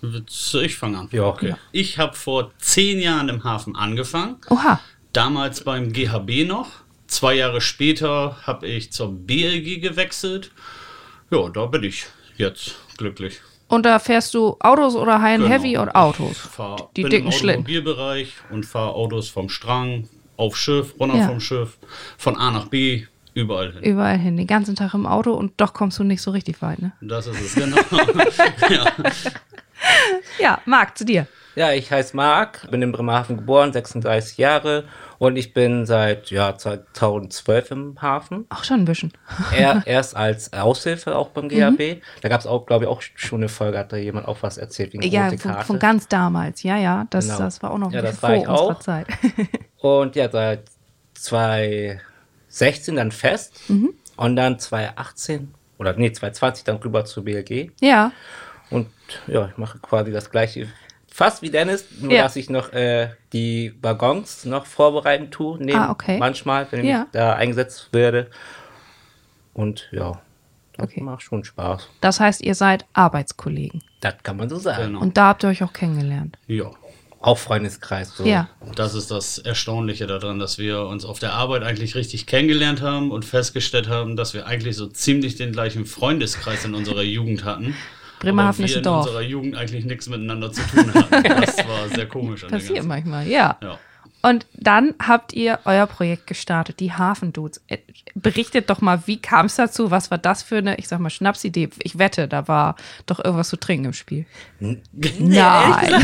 Ich 0.01 0.75
fange 0.77 0.97
an. 0.99 1.09
Ja. 1.11 1.23
okay. 1.23 1.55
Ich 1.71 1.97
habe 1.97 2.15
vor 2.15 2.51
zehn 2.59 2.99
Jahren 2.99 3.29
im 3.29 3.43
Hafen 3.43 3.75
angefangen. 3.75 4.37
Oha. 4.49 4.79
Damals 5.13 5.63
beim 5.63 5.91
GHB 5.91 6.47
noch. 6.47 6.67
Zwei 7.07 7.35
Jahre 7.35 7.61
später 7.61 8.37
habe 8.45 8.67
ich 8.67 8.91
zur 8.91 9.11
BLG 9.13 9.79
gewechselt. 9.81 10.51
Ja, 11.31 11.49
da 11.49 11.65
bin 11.65 11.83
ich 11.83 12.05
jetzt 12.37 12.75
glücklich. 12.97 13.39
Und 13.69 13.85
da 13.85 13.99
fährst 13.99 14.33
du 14.33 14.55
Autos 14.59 14.95
oder 14.95 15.21
High 15.21 15.35
and 15.35 15.43
Genau. 15.45 15.55
Heavy 15.55 15.77
und 15.77 15.89
Autos? 15.89 16.31
Ich 16.31 16.37
fahr, 16.37 16.89
Die 16.95 17.01
bin 17.01 17.11
dicken 17.11 17.25
im 17.27 17.31
Schlitten. 17.31 17.61
Automobilbereich 17.63 18.33
und 18.49 18.65
fahre 18.65 18.93
Autos 18.93 19.27
vom 19.29 19.49
Strang 19.49 20.07
auf 20.37 20.55
Schiff, 20.55 20.93
runter 20.99 21.17
Ja. 21.17 21.27
vom 21.27 21.39
Schiff, 21.41 21.77
von 22.17 22.37
A 22.37 22.51
nach 22.51 22.67
B, 22.67 23.05
überall 23.33 23.73
hin. 23.73 23.83
Überall 23.83 24.17
hin, 24.17 24.37
den 24.37 24.47
ganzen 24.47 24.75
Tag 24.75 24.93
im 24.93 25.05
Auto 25.05 25.33
und 25.33 25.53
doch 25.57 25.73
kommst 25.73 25.99
du 25.99 26.03
nicht 26.05 26.21
so 26.21 26.31
richtig 26.31 26.61
weit, 26.61 26.79
ne? 26.81 26.91
Das 27.01 27.27
ist 27.27 27.41
es, 27.41 27.55
genau. 27.55 27.77
ja. 28.69 28.85
Ja, 30.39 30.62
Marc, 30.65 30.98
zu 30.98 31.05
dir. 31.05 31.27
Ja, 31.55 31.72
ich 31.72 31.91
heiße 31.91 32.15
Marc, 32.15 32.69
bin 32.69 32.84
in 32.84 32.91
Bremerhaven 32.91 33.38
geboren, 33.38 33.74
36 33.74 34.38
Jahre 34.38 34.84
und 35.17 35.38
ich 35.38 35.55
bin 35.55 35.88
seit 35.88 36.29
ja, 36.29 36.55
2012 36.55 37.72
im 37.72 38.00
Hafen. 38.00 38.46
Auch 38.50 38.63
schon 38.63 38.81
ein 38.81 38.86
bisschen. 38.86 39.12
Er, 39.51 39.81
erst 39.88 40.15
als 40.15 40.53
Aushilfe 40.53 41.15
auch 41.15 41.29
beim 41.29 41.50
GHB. 41.50 42.03
Da 42.22 42.29
gab 42.29 42.39
es 42.41 42.46
auch, 42.46 42.67
glaube 42.67 42.86
ich, 42.86 42.89
auch 42.91 43.01
schon 43.01 43.39
eine 43.39 43.50
Folge, 43.50 43.79
hat 43.79 43.91
da 43.91 43.98
jemand 43.98 44.27
auch 44.27 44.38
was 44.41 44.60
erzählt 44.60 44.93
wegen 44.93 45.01
Ja, 45.03 45.31
von, 45.36 45.53
von 45.63 45.79
ganz 45.79 46.07
damals. 46.07 46.62
Ja, 46.62 46.77
ja, 46.77 47.07
das, 47.10 47.25
Genau. 47.25 47.39
das 47.39 47.63
war 47.63 47.72
auch 47.72 47.79
noch 47.79 47.91
Ja, 47.91 48.03
das 48.03 48.19
vor 48.19 48.29
war 48.29 48.36
ich 48.36 48.41
unserer 48.48 48.60
auch. 48.60 48.79
Zeit. 48.79 49.07
Und 49.77 50.15
ja, 50.15 50.29
seit 50.29 50.62
2016 51.15 52.96
dann 52.96 53.12
fest 53.12 53.60
Mhm. 53.69 53.93
und 54.15 54.36
dann 54.36 54.60
2018 54.60 55.53
oder 55.79 55.93
nee, 55.93 56.12
2020 56.12 56.63
dann 56.65 56.75
rüber 56.77 57.05
zur 57.05 57.24
BLG. 57.25 57.72
ja, 57.81 58.12
Und 58.69 58.88
ja, 59.27 59.47
ich 59.50 59.57
mache 59.57 59.79
quasi 59.79 60.12
das 60.12 60.29
gleiche, 60.29 60.67
fast 61.09 61.41
wie 61.41 61.50
Dennis, 61.50 61.86
nur 62.01 62.12
Ja. 62.12 62.24
dass 62.24 62.36
ich 62.36 62.50
noch 62.50 62.74
äh, 62.74 63.09
die 63.33 63.74
Waggons 63.81 64.45
noch 64.45 64.65
vorbereiten 64.65 65.31
tue, 65.31 65.57
neben 65.63 65.77
Ah, 65.79 65.91
okay. 65.91 66.17
manchmal, 66.17 66.67
wenn 66.71 66.86
Ja. 66.86 67.03
ich 67.05 67.12
da 67.13 67.33
eingesetzt 67.33 67.89
werde. 67.93 68.29
Und 69.53 69.88
ja, 69.91 70.21
das 70.75 70.86
Okay. 70.88 71.01
macht 71.01 71.21
schon 71.24 71.43
Spaß. 71.43 71.89
das 72.01 72.19
heißt, 72.19 72.41
ihr 72.41 72.55
seid 72.55 72.86
Arbeitskollegen. 72.93 73.81
Das 74.01 74.15
kann 74.24 74.38
man 74.38 74.50
so 74.50 74.57
sagen. 74.57 74.88
Genau. 74.88 75.00
Und 75.01 75.17
da 75.17 75.27
habt 75.29 75.43
ihr 75.43 75.50
euch 75.50 75.63
auch 75.63 75.74
kennengelernt. 75.74 76.38
ja. 76.47 76.69
Auch 77.19 77.39
Freundeskreis. 77.39 78.15
So. 78.15 78.25
Ja. 78.25 78.47
Das 78.75 78.93
ist 78.93 79.09
das 79.09 79.39
Erstaunliche 79.39 80.05
daran, 80.05 80.38
dass 80.38 80.59
wir 80.59 80.81
uns 80.86 81.03
auf 81.03 81.17
der 81.17 81.33
Arbeit 81.33 81.63
eigentlich 81.63 81.95
richtig 81.95 82.27
kennengelernt 82.27 82.83
haben 82.83 83.09
und 83.09 83.25
festgestellt 83.25 83.89
haben, 83.89 84.15
dass 84.15 84.36
wir 84.36 84.45
eigentlich 84.45 84.75
so 84.75 84.86
ziemlich 84.86 85.36
den 85.36 85.51
gleichen 85.51 85.88
Freundeskreis 85.88 86.63
in 86.63 86.75
unserer 86.75 87.01
Jugend 87.01 87.43
hatten. 87.43 87.75
Bremerhaven 88.19 88.65
ist 88.65 88.71
ein 88.74 88.77
in 88.79 88.83
Dorf. 88.83 89.05
unserer 89.05 89.21
Jugend 89.21 89.55
eigentlich 89.55 89.86
nichts 89.86 90.07
miteinander 90.09 90.51
zu 90.51 90.62
tun 90.63 90.93
hatten. 90.93 91.24
Das 91.24 91.57
war 91.67 91.88
sehr 91.93 92.07
komisch. 92.07 92.43
An 92.43 92.50
der 92.50 92.57
Passiert 92.57 92.86
manchmal, 92.86 93.27
ja. 93.27 93.57
Ja. 93.62 93.77
Und 94.24 94.47
dann 94.55 94.95
habt 95.00 95.33
ihr 95.33 95.59
euer 95.65 95.86
Projekt 95.86 96.25
gestartet, 96.27 96.79
die 96.79 96.91
Hafendudes. 96.91 97.62
Äh, 97.67 97.77
Berichtet 98.15 98.67
doch 98.69 98.81
mal, 98.81 99.03
wie 99.05 99.21
kam 99.21 99.45
es 99.45 99.55
dazu? 99.55 99.91
Was 99.91 100.09
war 100.09 100.17
das 100.17 100.41
für 100.41 100.57
eine, 100.57 100.77
ich 100.79 100.88
sag 100.88 101.00
mal, 101.00 101.12
Schnapsidee? 101.12 101.69
Ich 101.83 102.00
wette, 102.00 102.27
da 102.27 102.47
war 102.47 102.75
doch 103.05 103.24
irgendwas 103.24 103.50
zu 103.50 103.57
trinken 103.57 103.86
im 103.86 103.93
Spiel. 103.93 104.25
Nee, 104.59 104.81
Nein. 105.19 106.03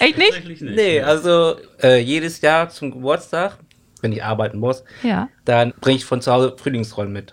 Echt 0.00 0.18
nicht? 0.18 0.28
Tatsächlich 0.28 0.60
nicht. 0.60 0.76
nee, 0.76 1.00
also 1.00 1.56
äh, 1.82 1.98
jedes 2.00 2.42
Jahr 2.42 2.68
zum 2.68 2.90
Geburtstag, 2.90 3.56
wenn 4.02 4.12
ich 4.12 4.22
arbeiten 4.22 4.58
muss, 4.58 4.84
Ja. 5.02 5.30
dann 5.46 5.72
bringe 5.80 5.96
ich 5.96 6.04
von 6.04 6.20
zu 6.20 6.30
Hause 6.30 6.54
Frühlingsrollen 6.58 7.10
mit. 7.12 7.32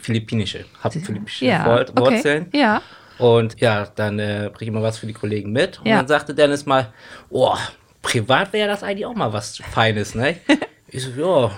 Philippinische. 0.00 0.64
Hab 0.82 0.92
philippinische. 0.92 1.44
Ja. 1.46 1.64
Wur- 1.66 1.80
Okay. 1.80 1.92
Wurzeln. 2.16 2.50
Ja. 2.52 2.82
Und 3.18 3.60
ja, 3.60 3.86
dann 3.94 4.18
äh, 4.18 4.50
bringe 4.52 4.70
ich 4.70 4.74
mal 4.74 4.82
was 4.82 4.98
für 4.98 5.06
die 5.06 5.12
Kollegen 5.12 5.52
mit. 5.52 5.78
Und 5.80 5.86
Ja. 5.86 5.98
dann 5.98 6.08
sagte 6.08 6.34
Dennis 6.34 6.66
mal, 6.66 6.92
oh, 7.30 7.56
privat 8.02 8.52
wäre 8.52 8.68
das 8.68 8.82
eigentlich 8.82 9.06
auch 9.06 9.14
mal 9.14 9.32
was 9.32 9.58
Feines, 9.58 10.14
ne? 10.14 10.36
ich 10.88 11.04
so, 11.04 11.10
ja, 11.10 11.50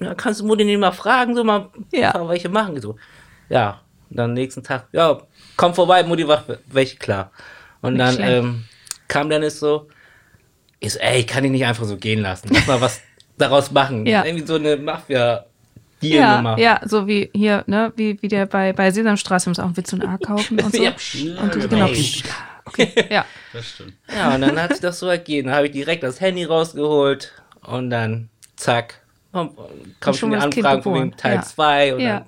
ja, 0.00 0.14
kannst 0.14 0.40
du 0.40 0.46
Mutti 0.46 0.64
nicht 0.64 0.78
mal 0.78 0.92
fragen, 0.92 1.34
so 1.34 1.42
mal 1.44 1.70
Ja. 1.92 2.28
welche 2.28 2.48
machen. 2.48 2.76
Ich 2.76 2.82
so, 2.82 2.96
ja, 3.48 3.80
und 4.10 4.16
dann 4.18 4.32
nächsten 4.34 4.62
Tag, 4.62 4.86
ja, 4.92 5.20
komm 5.56 5.74
vorbei, 5.74 6.02
Mutti 6.04 6.24
macht 6.24 6.44
welche 6.68 6.96
klar. 6.96 7.30
Und 7.82 7.94
Nicht 7.94 8.18
dann 8.18 8.28
ähm, 8.28 8.64
kam 9.08 9.28
Dennis 9.28 9.58
so, 9.60 9.88
ich 10.78 10.92
so, 10.92 10.98
ey, 11.00 11.20
ich 11.20 11.26
kann 11.26 11.44
ihn 11.44 11.52
nicht 11.52 11.64
einfach 11.66 11.84
so 11.84 11.96
gehen 11.96 12.20
lassen. 12.20 12.48
Lass 12.52 12.66
mal 12.66 12.80
was 12.80 13.00
daraus 13.38 13.70
machen. 13.72 14.06
Ja. 14.06 14.24
Irgendwie 14.24 14.46
so 14.46 14.54
eine 14.54 14.76
Mafia. 14.76 15.46
Ja, 16.00 16.40
Deal-Nummer. 16.40 16.58
ja, 16.58 16.80
so 16.84 17.06
wie 17.06 17.30
hier, 17.34 17.64
ne, 17.66 17.92
wie, 17.96 18.18
wie 18.20 18.28
der 18.28 18.46
bei, 18.46 18.72
bei 18.72 18.90
Sesamstraße, 18.90 19.48
muss 19.48 19.58
auch 19.58 19.70
willst 19.74 19.92
du 19.92 19.96
ein 19.96 20.02
A 20.06 20.18
kaufen 20.18 20.60
und 20.64 20.74
so. 20.74 20.82
Ja. 20.82 20.92
Und 21.40 21.54
das, 21.56 21.68
genau. 21.68 21.88
Okay, 22.66 22.92
ja. 23.10 23.24
Das 23.52 23.70
stimmt. 23.70 23.94
Ja, 24.14 24.34
und 24.34 24.42
dann 24.42 24.60
hat 24.60 24.72
sich 24.72 24.80
das 24.80 24.98
so 24.98 25.06
ergeben. 25.06 25.48
Dann 25.48 25.56
habe 25.56 25.66
ich 25.66 25.72
direkt 25.72 26.02
das 26.02 26.20
Handy 26.20 26.44
rausgeholt 26.44 27.32
und 27.62 27.88
dann 27.90 28.28
zack, 28.56 29.00
kam 29.32 29.50
schon 30.02 30.14
schon 30.14 30.30
die 30.32 30.36
Anfragen 30.36 30.82
von 30.82 31.16
Teil 31.16 31.36
Ja. 31.36 31.42
2 31.42 31.94
und 31.94 32.00
Ja. 32.00 32.12
dann 32.20 32.26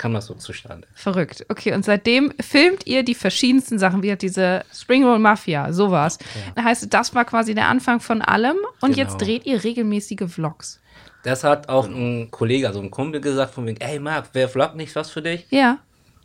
kam 0.00 0.14
das 0.14 0.26
so 0.26 0.34
zustande. 0.34 0.88
Verrückt. 0.94 1.44
Okay, 1.48 1.74
und 1.74 1.84
seitdem 1.84 2.32
filmt 2.40 2.86
ihr 2.86 3.02
die 3.04 3.14
verschiedensten 3.14 3.78
Sachen, 3.78 4.02
wie 4.02 4.16
diese 4.16 4.64
Springroll 4.74 5.18
Mafia, 5.18 5.72
sowas. 5.72 6.18
Heißt, 6.58 6.92
das 6.92 7.14
war 7.14 7.24
quasi 7.24 7.54
der 7.54 7.68
Anfang 7.68 8.00
von 8.00 8.22
allem 8.22 8.56
und 8.80 8.94
Genau. 8.96 9.02
jetzt 9.02 9.18
dreht 9.18 9.44
ihr 9.46 9.62
regelmäßige 9.62 10.22
Vlogs. 10.28 10.80
Das 11.22 11.44
hat 11.44 11.68
auch 11.68 11.86
ein 11.86 12.30
Kollege, 12.30 12.66
also 12.66 12.80
ein 12.80 12.90
Kumpel 12.90 13.20
gesagt 13.20 13.52
von 13.52 13.66
wegen, 13.66 13.78
ey 13.80 13.98
Marc, 13.98 14.30
wer 14.32 14.48
vloggt 14.48 14.74
nicht 14.76 14.94
was 14.96 15.10
für 15.10 15.20
dich? 15.20 15.46
Ja, 15.50 15.78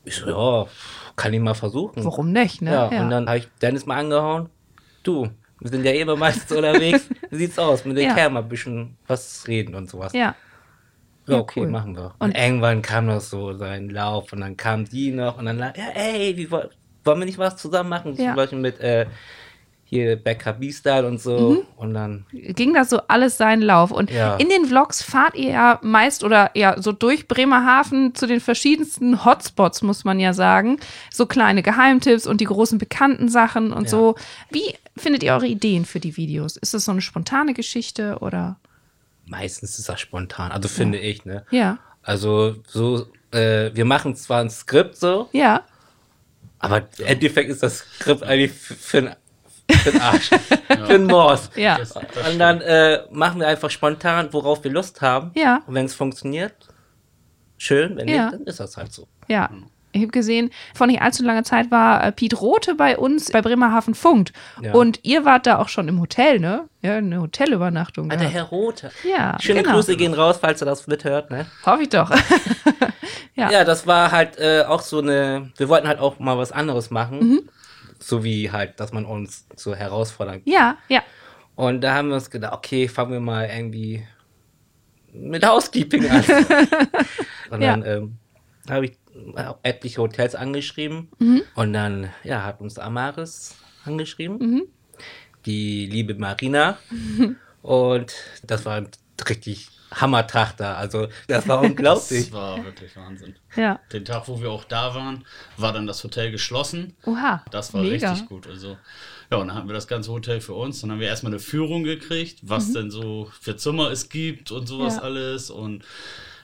Ich 0.06 0.16
so, 0.16 0.30
ja, 0.30 0.68
kann 1.18 1.34
ich 1.34 1.42
mal 1.42 1.54
versuchen. 1.54 2.04
warum 2.06 2.32
nicht, 2.32 2.62
ne? 2.62 2.72
Ja, 2.72 3.02
und 3.02 3.10
dann 3.10 3.28
habe 3.28 3.40
ich 3.40 3.48
Dennis 3.62 3.86
mal 3.86 3.98
angehauen. 3.98 4.50
Du, 5.04 5.28
Wir 5.60 5.70
sind 5.72 5.84
ja 5.86 5.92
eh 5.92 6.02
immer 6.02 6.16
meistens 6.16 6.52
unterwegs. 6.56 7.08
Wie 7.30 7.36
sieht's 7.38 7.58
aus? 7.60 7.84
Mit 7.86 7.98
den 7.98 8.16
Ja. 8.16 8.30
Mal 8.30 8.42
ein 8.44 8.50
bisschen 8.50 8.96
was 9.08 9.46
reden 9.48 9.74
und 9.76 9.90
sowas. 9.90 10.14
Ja. 10.14 10.34
Ja, 11.28 11.40
okay, 11.40 11.62
cool. 11.62 11.68
machen 11.70 11.96
wir. 11.96 12.14
Und, 12.20 12.36
irgendwann 12.38 12.82
kam 12.82 13.08
noch 13.08 13.22
so 13.22 13.54
sein 13.58 13.90
Lauf 13.90 14.32
und 14.34 14.42
dann 14.42 14.56
kam 14.58 14.86
die 14.86 15.12
noch 15.12 15.38
und 15.38 15.46
dann, 15.46 15.60
ja, 15.60 15.72
ey, 15.96 16.36
wie, 16.38 16.50
woll- 16.52 16.70
wollen 17.04 17.20
wir 17.20 17.26
nicht 17.26 17.38
was 17.38 17.58
zusammen 17.58 17.90
machen? 17.90 18.16
Ja. 18.16 18.28
Zum 18.28 18.36
Beispiel 18.36 18.60
mit 18.60 18.80
äh, 18.80 19.06
hier 19.88 20.16
Becca 20.16 20.52
B-Style 20.52 21.08
und 21.08 21.22
so. 21.22 21.38
Mhm. 21.52 21.60
Und 21.78 21.94
dann, 21.94 22.26
ging 22.32 22.74
das 22.74 22.90
so 22.90 23.00
alles 23.08 23.38
seinen 23.38 23.62
Lauf. 23.62 23.92
Und 23.92 24.10
Ja. 24.10 24.36
in 24.38 24.50
den 24.50 24.66
Vlogs 24.66 25.04
fahrt 25.04 25.36
ihr 25.36 25.50
ja 25.52 25.80
meist 25.84 26.24
oder 26.24 26.50
ja 26.56 26.82
so 26.82 26.92
durch 26.92 27.28
Bremerhaven 27.28 28.16
zu 28.16 28.26
den 28.26 28.40
verschiedensten 28.40 29.24
Hotspots, 29.26 29.84
muss 29.84 30.04
man 30.04 30.20
ja 30.20 30.34
sagen. 30.34 30.80
So 31.12 31.28
kleine 31.28 31.62
Geheimtipps 31.62 32.26
und 32.26 32.42
die 32.42 32.46
großen 32.46 32.80
bekannten 32.80 33.30
Sachen 33.30 33.72
und 33.72 33.84
Ja. 33.84 33.90
so. 33.90 34.16
Wie 34.50 34.74
findet 34.98 35.22
ihr 35.22 35.34
eure 35.34 35.48
Ideen 35.48 35.86
für 35.86 36.00
die 36.00 36.18
Videos? 36.18 36.58
Ist 36.58 36.74
das 36.74 36.86
so 36.86 36.92
eine 36.92 37.02
spontane 37.02 37.54
Geschichte 37.54 38.18
oder? 38.22 38.58
Meistens 39.26 39.80
ist 39.80 39.90
das 39.90 40.00
spontan. 40.00 40.52
Also 40.52 40.68
finde 40.68 40.98
ich, 41.00 41.26
ne? 41.26 41.46
Ja. 41.52 41.78
Also 42.04 42.56
so, 42.68 43.08
äh, 43.32 43.72
wir 43.74 43.86
machen 43.86 44.16
zwar 44.16 44.42
ein 44.42 44.50
Skript 44.50 44.96
so, 44.98 45.30
Ja. 45.34 45.64
aber 46.60 46.84
im 47.00 47.06
Endeffekt 47.06 47.50
ist 47.50 47.64
das 47.64 47.80
Skript 47.80 48.24
eigentlich 48.24 48.52
für, 48.52 48.74
für, 48.76 49.02
den- 49.02 49.16
für 49.72 49.92
den 49.92 50.02
Arsch. 50.02 50.30
für 50.68 50.76
den 50.88 51.06
Morse. 51.08 51.50
Ja. 51.56 51.78
Das, 51.80 51.94
das 51.94 52.32
Und 52.32 52.38
dann 52.40 52.62
äh, 52.62 53.00
machen 53.12 53.40
wir 53.40 53.48
einfach 53.48 53.72
spontan, 53.72 54.32
worauf 54.32 54.64
wir 54.64 54.72
Lust 54.72 55.02
haben. 55.02 55.32
Ja. 55.36 55.62
Und 55.66 55.74
wenn 55.74 55.86
es 55.86 55.96
funktioniert, 55.96 56.54
schön. 57.58 57.98
Wenn 57.98 58.08
Ja. 58.08 58.26
nicht, 58.26 58.34
dann 58.36 58.44
ist 58.46 58.60
das 58.60 58.78
halt 58.78 58.94
so. 58.94 59.08
Ja. 59.28 59.50
Ich 59.96 60.02
habe 60.02 60.12
gesehen, 60.12 60.52
vor 60.74 60.88
nicht 60.88 61.02
allzu 61.02 61.24
langer 61.24 61.44
Zeit 61.46 61.72
war 61.72 62.04
äh, 62.04 62.12
Piet 62.12 62.42
Rote 62.42 62.76
bei 62.76 62.98
uns 62.98 63.32
bei 63.32 63.42
Bremerhaven 63.42 63.96
Funkt. 63.96 64.34
Ja. 64.62 64.74
Und 64.74 65.00
ihr 65.04 65.24
wart 65.24 65.48
da 65.48 65.58
auch 65.60 65.70
schon 65.70 65.88
im 65.88 66.02
Hotel, 66.02 66.40
ne? 66.40 66.68
Ja, 66.82 66.98
eine 66.98 67.22
Hotelübernachtung. 67.22 68.12
Ah, 68.12 68.18
der. 68.18 68.28
Herr 68.28 68.44
Rote. 68.44 68.92
Ja, 69.10 69.38
Schöne 69.40 69.64
genau. 69.64 69.76
Grüße 69.76 69.96
gehen 69.96 70.14
raus, 70.14 70.38
falls 70.42 70.62
er 70.62 70.66
das 70.66 70.86
mithört, 70.88 71.32
ne? 71.32 71.46
Hoffe 71.66 71.84
ich 71.84 71.90
doch. 71.90 72.12
ja. 73.36 73.50
Ja, 73.50 73.64
das 73.64 73.88
war 73.88 74.12
halt 74.12 74.38
äh, 74.38 74.64
auch 74.68 74.82
so 74.82 75.00
eine. 75.00 75.52
Wir 75.56 75.70
wollten 75.70 75.88
halt 75.88 76.00
auch 76.00 76.20
mal 76.20 76.38
was 76.38 76.52
anderes 76.52 76.92
machen. 76.92 77.20
Mhm. 77.20 77.50
So 78.00 78.26
wie 78.26 78.52
halt, 78.52 78.80
dass 78.82 78.92
man 78.92 79.06
uns 79.06 79.48
so 79.56 79.74
herausfordern 79.74 80.42
Ja, 80.44 80.76
ja. 80.90 81.02
Und 81.56 81.80
da 81.82 81.94
haben 81.94 82.10
wir 82.10 82.16
uns 82.16 82.30
gedacht, 82.30 82.54
okay, 82.54 82.90
fangen 82.90 83.14
wir 83.14 83.22
mal 83.22 83.50
irgendwie 83.50 84.06
mit 85.14 85.48
Housekeeping 85.48 86.10
an. 86.10 86.24
und 87.50 87.62
Ja. 87.62 87.78
dann 87.78 87.86
ähm, 87.86 88.18
habe 88.70 88.86
ich 88.88 88.98
etliche 89.64 90.02
Hotels 90.02 90.36
angeschrieben. 90.36 91.10
Mhm. 91.20 91.42
Und 91.56 91.74
dann, 91.74 92.10
ja, 92.24 92.44
hat 92.44 92.62
uns 92.62 92.78
Amaris 92.78 93.56
angeschrieben. 93.86 94.38
Mhm. 94.38 94.64
Die 95.46 95.86
liebe 95.86 96.16
Marina. 96.16 96.78
Und 97.62 98.14
das 98.44 98.66
war 98.66 98.76
ein 98.78 98.90
richtig 99.28 99.70
Hammertag 99.92 100.58
da. 100.58 100.76
Also, 100.76 101.08
das 101.28 101.48
war 101.48 101.62
unglaublich. 101.64 102.26
Das 102.26 102.32
war 102.32 102.64
wirklich 102.64 102.96
Wahnsinn. 102.96 103.36
Ja. 103.56 103.80
Den 103.94 104.06
Tag, 104.06 104.28
wo 104.28 104.42
wir 104.42 104.52
auch 104.52 104.66
da 104.66 104.94
waren, 104.94 105.26
war 105.58 105.72
dann 105.74 105.88
das 105.88 106.04
Hotel 106.04 106.32
geschlossen. 106.32 106.96
Oha. 107.06 107.44
Das 107.52 107.74
war 107.74 107.82
mega. 107.82 108.12
richtig 108.12 108.28
gut. 108.30 108.48
Also, 108.48 108.78
ja, 109.32 109.38
und 109.38 109.48
dann 109.48 109.56
hatten 109.58 109.68
wir 109.70 109.74
das 109.74 109.88
ganze 109.88 110.12
Hotel 110.12 110.42
für 110.42 110.54
uns. 110.54 110.82
Dann 110.82 110.92
haben 110.92 111.00
wir 111.00 111.08
erstmal 111.08 111.32
eine 111.32 111.40
Führung 111.40 111.84
gekriegt, 111.84 112.40
was 112.44 112.74
denn 112.74 112.92
so 112.92 113.32
für 113.40 113.56
Zimmer 113.56 113.90
es 113.90 114.10
gibt 114.10 114.52
und 114.52 114.68
sowas 114.68 114.96
Mhm. 114.96 115.00
Ja. 115.00 115.04
alles. 115.06 115.50
Und 115.50 115.84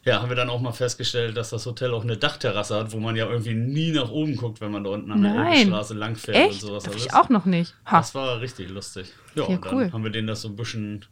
ja, 0.04 0.22
haben 0.22 0.30
wir 0.30 0.36
dann 0.36 0.50
auch 0.50 0.60
mal 0.62 0.72
festgestellt, 0.72 1.38
dass 1.38 1.52
das 1.52 1.66
Hotel 1.66 1.94
auch 1.94 2.04
eine 2.04 2.18
Dachterrasse 2.18 2.76
hat, 2.76 2.92
wo 2.92 2.98
man 3.00 3.16
ja 3.16 3.28
irgendwie 3.30 3.54
nie 3.54 3.92
nach 3.92 4.10
oben 4.10 4.36
guckt, 4.36 4.60
wenn 4.60 4.72
man 4.72 4.84
da 4.84 4.90
unten 4.90 5.12
an 5.12 5.22
der 5.22 5.34
Nein. 5.34 5.54
Elbenstraße 5.54 5.94
langfährt 5.94 6.38
und 6.38 6.44
Echt? 6.44 6.62
sowas 6.62 6.84
Darf 6.84 6.94
alles. 6.94 7.06
ich 7.06 7.14
auch 7.14 7.30
noch 7.30 7.46
nicht. 7.46 7.76
Ha. 7.86 7.98
Das 8.00 8.16
war 8.16 8.42
richtig 8.42 8.70
lustig. 8.70 9.14
Ja, 9.36 9.44
Ja, 9.44 9.50
und 9.50 9.66
dann 9.66 9.74
cool. 9.76 9.92
haben 9.94 10.04
wir 10.04 10.10
denen 10.12 10.28
das 10.28 10.42
so 10.42 10.48
ein 10.48 10.56
bisschen 10.56 11.06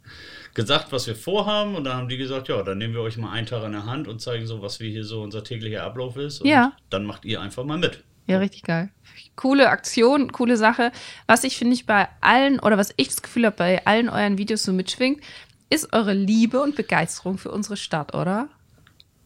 gesagt, 0.54 0.90
was 0.90 1.06
wir 1.06 1.14
vorhaben. 1.14 1.76
Und 1.76 1.84
dann 1.84 1.96
haben 1.96 2.08
die 2.08 2.16
gesagt, 2.16 2.48
ja, 2.48 2.62
dann 2.62 2.78
nehmen 2.78 2.94
wir 2.94 3.00
euch 3.02 3.16
mal 3.16 3.30
einen 3.30 3.46
Tag 3.46 3.62
in 3.64 3.72
der 3.72 3.86
Hand 3.86 4.08
und 4.08 4.20
zeigen 4.20 4.46
so, 4.46 4.60
was 4.60 4.80
wir 4.80 4.90
hier 4.90 5.04
so 5.04 5.22
unser 5.22 5.44
täglicher 5.44 5.84
Ablauf 5.84 6.16
ist. 6.16 6.40
Und 6.40 6.48
Ja. 6.48 6.72
dann 6.90 7.04
macht 7.04 7.24
ihr 7.24 7.40
einfach 7.40 7.64
mal 7.64 7.78
mit. 7.78 8.02
Ja, 8.26 8.38
richtig 8.38 8.62
geil. 8.64 8.90
Coole 9.36 9.70
Aktion, 9.70 10.30
coole 10.32 10.56
Sache. 10.56 10.92
Was 11.26 11.44
ich 11.44 11.56
finde 11.56 11.74
ich 11.74 11.86
bei 11.86 12.08
allen 12.20 12.58
oder 12.60 12.76
was 12.76 12.92
ich 12.96 13.08
das 13.08 13.22
Gefühl 13.22 13.46
habe, 13.46 13.56
bei 13.56 13.86
allen 13.86 14.08
euren 14.08 14.36
Videos 14.38 14.62
so 14.64 14.72
mitschwingt, 14.72 15.20
ist 15.68 15.92
eure 15.92 16.12
Liebe 16.12 16.60
und 16.60 16.74
Begeisterung 16.76 17.38
für 17.38 17.50
unsere 17.52 17.76
Stadt, 17.76 18.14
oder? 18.14 18.48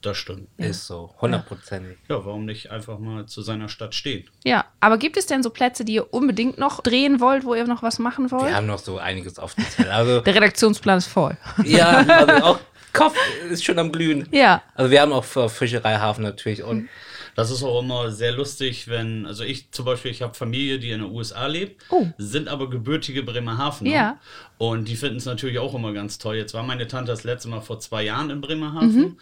Das 0.05 0.19
stimmt. 0.19 0.49
Ist 0.59 0.87
so, 0.87 1.15
hundertprozentig. 1.21 1.97
Ja, 2.09 2.25
warum 2.27 2.45
nicht 2.45 2.71
einfach 2.71 2.99
mal 2.99 3.25
zu 3.27 3.41
seiner 3.43 3.69
Stadt 3.71 3.95
stehen? 3.95 4.29
Ja, 4.45 4.67
aber 4.81 4.99
gibt 4.99 5.17
es 5.17 5.27
denn 5.27 5.43
so 5.43 5.49
Plätze, 5.51 5.85
die 5.85 5.95
ihr 5.95 6.13
unbedingt 6.13 6.59
noch 6.59 6.83
drehen 6.83 7.21
wollt, 7.21 7.45
wo 7.45 7.55
ihr 7.55 7.67
noch 7.67 7.83
was 7.83 7.99
machen 7.99 8.31
wollt? 8.31 8.47
Wir 8.49 8.57
haben 8.57 8.67
noch 8.67 8.79
so 8.81 8.99
einiges 8.99 9.39
auf 9.39 9.55
dem 9.55 9.65
Zettel. 9.65 9.91
Also, 9.91 10.21
Der 10.25 10.35
Redaktionsplan 10.35 10.99
ist 10.99 11.07
voll. 11.07 11.37
ja, 11.65 11.89
also 12.07 12.33
auch 12.45 12.59
Kopf 12.93 13.17
ist 13.51 13.65
schon 13.65 13.79
am 13.79 13.91
Glühen. 13.91 14.29
Ja. 14.31 14.63
Also 14.75 14.91
wir 14.91 15.01
haben 15.01 15.13
auch 15.13 15.25
Fischereihafen 15.25 16.23
natürlich 16.23 16.63
und 16.63 16.89
Das 17.35 17.51
ist 17.51 17.65
auch 17.65 17.81
immer 17.83 18.13
sehr 18.13 18.31
lustig, 18.31 18.87
wenn, 18.87 19.27
also 19.27 19.43
ich 19.43 19.73
zum 19.73 19.85
Beispiel, 19.85 20.13
ich 20.13 20.23
habe 20.23 20.35
Familie, 20.35 20.79
die 20.79 20.91
in 20.93 21.01
den 21.01 21.11
USA 21.11 21.47
lebt, 21.49 21.83
Oh. 21.91 22.07
sind 22.19 22.47
aber 22.49 22.71
gebürtige 22.71 23.25
Bremerhavener. 23.25 23.91
Ja. 23.91 24.19
Und 24.59 24.87
die 24.87 24.95
finden 24.95 25.17
es 25.17 25.25
natürlich 25.25 25.59
auch 25.59 25.75
immer 25.75 25.93
ganz 25.93 26.19
toll. 26.19 26.37
Jetzt 26.37 26.55
war 26.55 26.63
meine 26.63 26.87
Tante 26.87 27.11
das 27.11 27.25
letzte 27.25 27.49
Mal 27.49 27.61
vor 27.63 27.81
zwei 27.81 28.05
Jahren 28.05 28.31
in 28.31 28.41
Bremerhaven. 28.41 28.95
Mhm. 28.97 29.17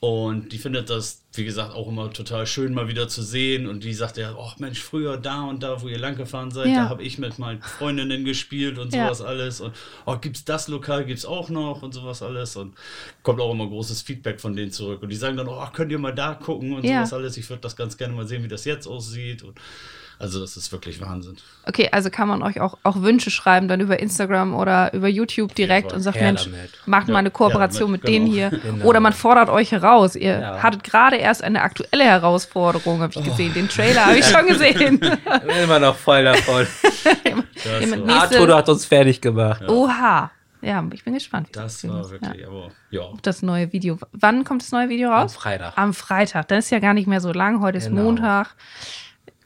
Und 0.00 0.52
die 0.52 0.58
findet 0.58 0.90
das, 0.90 1.24
wie 1.34 1.44
gesagt, 1.44 1.74
auch 1.74 1.88
immer 1.88 2.12
total 2.12 2.46
schön, 2.46 2.72
mal 2.72 2.86
wieder 2.86 3.08
zu 3.08 3.20
sehen. 3.20 3.66
Und 3.66 3.82
die 3.82 3.92
sagt 3.94 4.16
ja, 4.16 4.36
ach 4.38 4.56
Mensch, 4.60 4.80
früher 4.80 5.16
da 5.16 5.42
und 5.42 5.60
da, 5.64 5.82
wo 5.82 5.88
ihr 5.88 5.98
lang 5.98 6.14
gefahren 6.16 6.52
seid, 6.52 6.68
Ja. 6.68 6.84
da 6.84 6.88
habe 6.88 7.02
ich 7.02 7.18
mit 7.18 7.40
meinen 7.40 7.60
Freundinnen 7.62 8.24
gespielt 8.24 8.78
und 8.78 8.94
Ja. 8.94 9.06
sowas 9.06 9.22
alles. 9.22 9.60
Und 9.60 9.74
oh, 10.06 10.16
gibt's 10.16 10.44
das 10.44 10.68
Lokal, 10.68 11.04
gibt's 11.04 11.24
auch 11.24 11.48
noch 11.50 11.82
und 11.82 11.94
sowas 11.94 12.22
alles. 12.22 12.54
Und 12.54 12.76
kommt 13.24 13.40
auch 13.40 13.50
immer 13.50 13.66
großes 13.66 14.02
Feedback 14.02 14.40
von 14.40 14.54
denen 14.54 14.70
zurück. 14.70 15.02
Und 15.02 15.08
die 15.08 15.16
sagen 15.16 15.36
dann, 15.36 15.48
oh, 15.48 15.66
könnt 15.72 15.90
ihr 15.90 15.98
mal 15.98 16.14
da 16.14 16.34
gucken 16.34 16.74
und 16.74 16.84
Ja. 16.84 16.98
sowas 17.04 17.12
alles. 17.14 17.36
Ich 17.36 17.50
würde 17.50 17.62
das 17.62 17.74
ganz 17.74 17.96
gerne 17.96 18.14
mal 18.14 18.26
sehen, 18.26 18.44
wie 18.44 18.48
das 18.48 18.64
jetzt 18.64 18.86
aussieht. 18.86 19.42
Und 19.42 19.58
also 20.18 20.40
das 20.40 20.56
ist 20.56 20.72
wirklich 20.72 21.00
Wahnsinn. 21.00 21.36
Okay, 21.66 21.88
also 21.92 22.10
kann 22.10 22.26
man 22.28 22.42
euch 22.42 22.60
auch, 22.60 22.78
auch 22.82 23.02
Wünsche 23.02 23.30
schreiben, 23.30 23.68
dann 23.68 23.80
über 23.80 24.00
Instagram 24.00 24.54
oder 24.54 24.92
über 24.94 25.06
YouTube 25.08 25.54
direkt 25.54 25.92
und 25.92 26.00
sagt, 26.00 26.20
Mensch, 26.20 26.44
damit. 26.44 26.70
macht 26.86 27.06
mal 27.08 27.14
Ja, 27.14 27.18
eine 27.20 27.30
Kooperation 27.30 27.88
damit, 27.88 28.02
mit 28.04 28.08
denen 28.12 28.24
genau. 28.26 28.34
hier. 28.36 28.50
Genau. 28.62 28.84
Oder 28.86 29.00
man 29.00 29.12
fordert 29.12 29.48
euch 29.48 29.72
heraus. 29.72 30.16
Ihr 30.16 30.40
Ja. 30.40 30.62
hattet 30.62 30.82
gerade 30.84 31.16
erst 31.16 31.42
eine 31.44 31.62
aktuelle 31.62 32.04
Herausforderung, 32.04 33.00
habe 33.00 33.12
ich 33.16 33.22
gesehen. 33.24 33.54
Den 33.54 33.68
Trailer 33.68 34.06
habe 34.06 34.18
ich 34.18 34.24
schon 34.26 34.46
gesehen. 34.46 35.00
immer 35.62 35.78
noch 35.78 35.96
voll 35.96 36.24
davon. 36.24 36.66
Das, 37.64 37.90
war, 37.90 37.96
nächste- 37.96 38.38
Arthur 38.38 38.56
hat 38.56 38.68
uns 38.68 38.84
fertig 38.86 39.20
gemacht. 39.20 39.62
Oha. 39.68 40.30
Ja, 40.60 40.84
ich 40.92 41.04
bin 41.04 41.14
gespannt. 41.14 41.48
wie 41.48 41.52
das 41.52 41.82
wird. 41.82 41.92
war 41.92 42.10
wirklich, 42.10 42.40
Ja. 42.40 42.46
aber 42.48 42.70
ja. 42.90 43.02
Das 43.22 43.42
neue 43.42 43.72
Video. 43.72 43.98
Wann 44.12 44.44
kommt 44.44 44.62
das 44.62 44.72
neue 44.72 44.88
Video 44.88 45.10
Am 45.10 45.22
raus? 45.22 45.34
Freitag. 45.36 45.72
Am 45.76 45.92
Freitag. 45.94 46.48
Das 46.48 46.64
ist 46.66 46.70
ja 46.70 46.78
gar 46.80 46.94
nicht 46.94 47.06
mehr 47.06 47.20
so 47.20 47.32
lang. 47.32 47.60
Heute 47.60 47.78
ist 47.78 47.88
Genau. 47.88 48.02
Montag. 48.02 48.54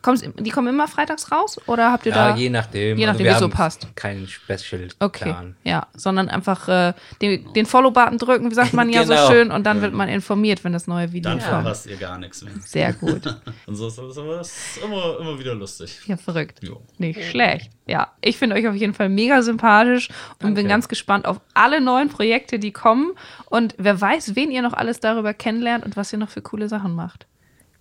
Kommt's, 0.03 0.23
die 0.38 0.51
kommen 0.51 0.69
immer 0.69 0.88
freitags 0.88 1.31
raus? 1.31 1.61
Oder 1.67 1.93
habt 1.93 2.07
ihr 2.07 2.12
Ja, 2.12 2.31
da. 2.31 2.37
je 2.37 2.51
nachdem. 2.51 2.99
je 2.99 3.05
Also 3.07 3.12
nachdem, 3.12 3.25
wir 3.25 3.31
wie 3.31 3.35
es 3.35 3.41
so 3.41 3.49
passt. 3.49 3.87
Keinen 3.95 4.27
Special 4.29 4.88
Okay, 4.99 5.25
Plan. 5.25 5.57
ja, 5.65 5.87
sondern 5.95 6.29
einfach 6.29 6.69
äh, 6.69 6.93
den, 7.23 7.53
den 7.55 7.67
Follow-Button 7.67 8.19
drücken, 8.19 8.51
wie 8.51 8.55
sagt 8.55 8.73
man 8.73 8.91
ja 8.91 9.05
so 9.05 9.12
Genau. 9.15 9.31
schön, 9.31 9.51
und 9.53 9.65
dann 9.65 9.81
wird 9.81 9.95
man 9.95 10.09
informiert, 10.09 10.65
wenn 10.65 10.73
das 10.73 10.87
neue 10.87 11.12
Video 11.12 11.31
Dann 11.31 11.38
kommt. 11.38 11.51
verpasst 11.51 11.87
ihr 11.87 11.97
gar 11.97 12.19
nichts 12.19 12.43
mehr. 12.43 12.53
Sehr 12.65 12.93
gut. 12.93 13.23
Und 13.67 13.77
so 13.77 13.87
ist 13.88 13.97
das 13.99 14.19
aber 14.19 14.37
das 14.38 14.49
ist 14.49 14.85
immer, 14.85 15.19
immer 15.21 15.38
wieder 15.38 15.55
lustig. 15.55 16.01
Ja, 16.07 16.17
verrückt. 16.17 16.61
Jo. 16.62 16.81
Nicht 16.99 17.23
schlecht. 17.31 17.71
Ja, 17.87 18.09
ich 18.21 18.37
finde 18.38 18.57
euch 18.57 18.67
auf 18.69 18.75
jeden 18.75 18.95
Fall 18.95 19.09
mega 19.09 19.43
sympathisch 19.43 20.09
und 20.35 20.38
bin 20.41 20.55
Danke. 20.55 20.69
ganz 20.69 20.88
gespannt 20.88 21.27
auf 21.27 21.41
alle 21.55 21.81
neuen 21.81 22.09
Projekte, 22.09 22.59
die 22.59 22.73
kommen. 22.73 23.12
Und 23.47 23.75
wer 23.79 24.01
weiß, 24.01 24.35
wen 24.37 24.51
ihr 24.51 24.62
noch 24.62 24.73
alles 24.73 25.01
darüber 25.01 25.35
kennenlernt 25.35 25.85
und 25.85 25.97
was 25.97 26.12
ihr 26.12 26.19
noch 26.19 26.29
für 26.31 26.43
coole 26.43 26.69
Sachen 26.69 26.95
macht. 26.95 27.27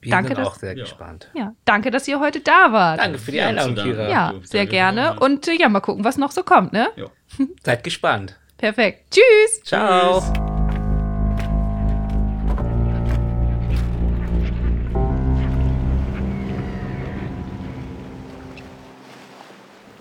Wir 0.02 0.12
Danke, 0.12 0.30
sind 0.30 0.40
dass- 0.40 0.48
auch 0.48 0.56
sehr 0.56 0.76
Ja. 0.76 0.84
gespannt. 0.84 1.30
Ja, 1.34 1.54
danke, 1.66 1.92
dass 1.92 2.08
ihr 2.08 2.20
heute 2.20 2.40
da 2.42 2.72
wart. 2.72 3.00
Danke 3.00 3.20
für 3.20 3.32
die 3.32 3.38
Ja, 3.38 3.48
Einladung. 3.48 3.76
Kira. 3.76 4.10
Ja, 4.10 4.32
Du, 4.34 4.42
sehr 4.46 4.66
gerne. 4.66 5.20
Und 5.20 5.48
äh, 5.48 5.54
ja, 5.54 5.70
mal 5.70 5.80
gucken, 5.80 6.04
was 6.04 6.18
noch 6.18 6.32
so 6.32 6.44
kommt, 6.44 6.74
ne? 6.74 6.90
Ja. 6.96 7.06
Seid 7.64 7.84
gespannt. 7.84 8.38
Perfekt. 8.58 9.12
Tschüss. 9.16 9.64
Ciao. 9.64 10.51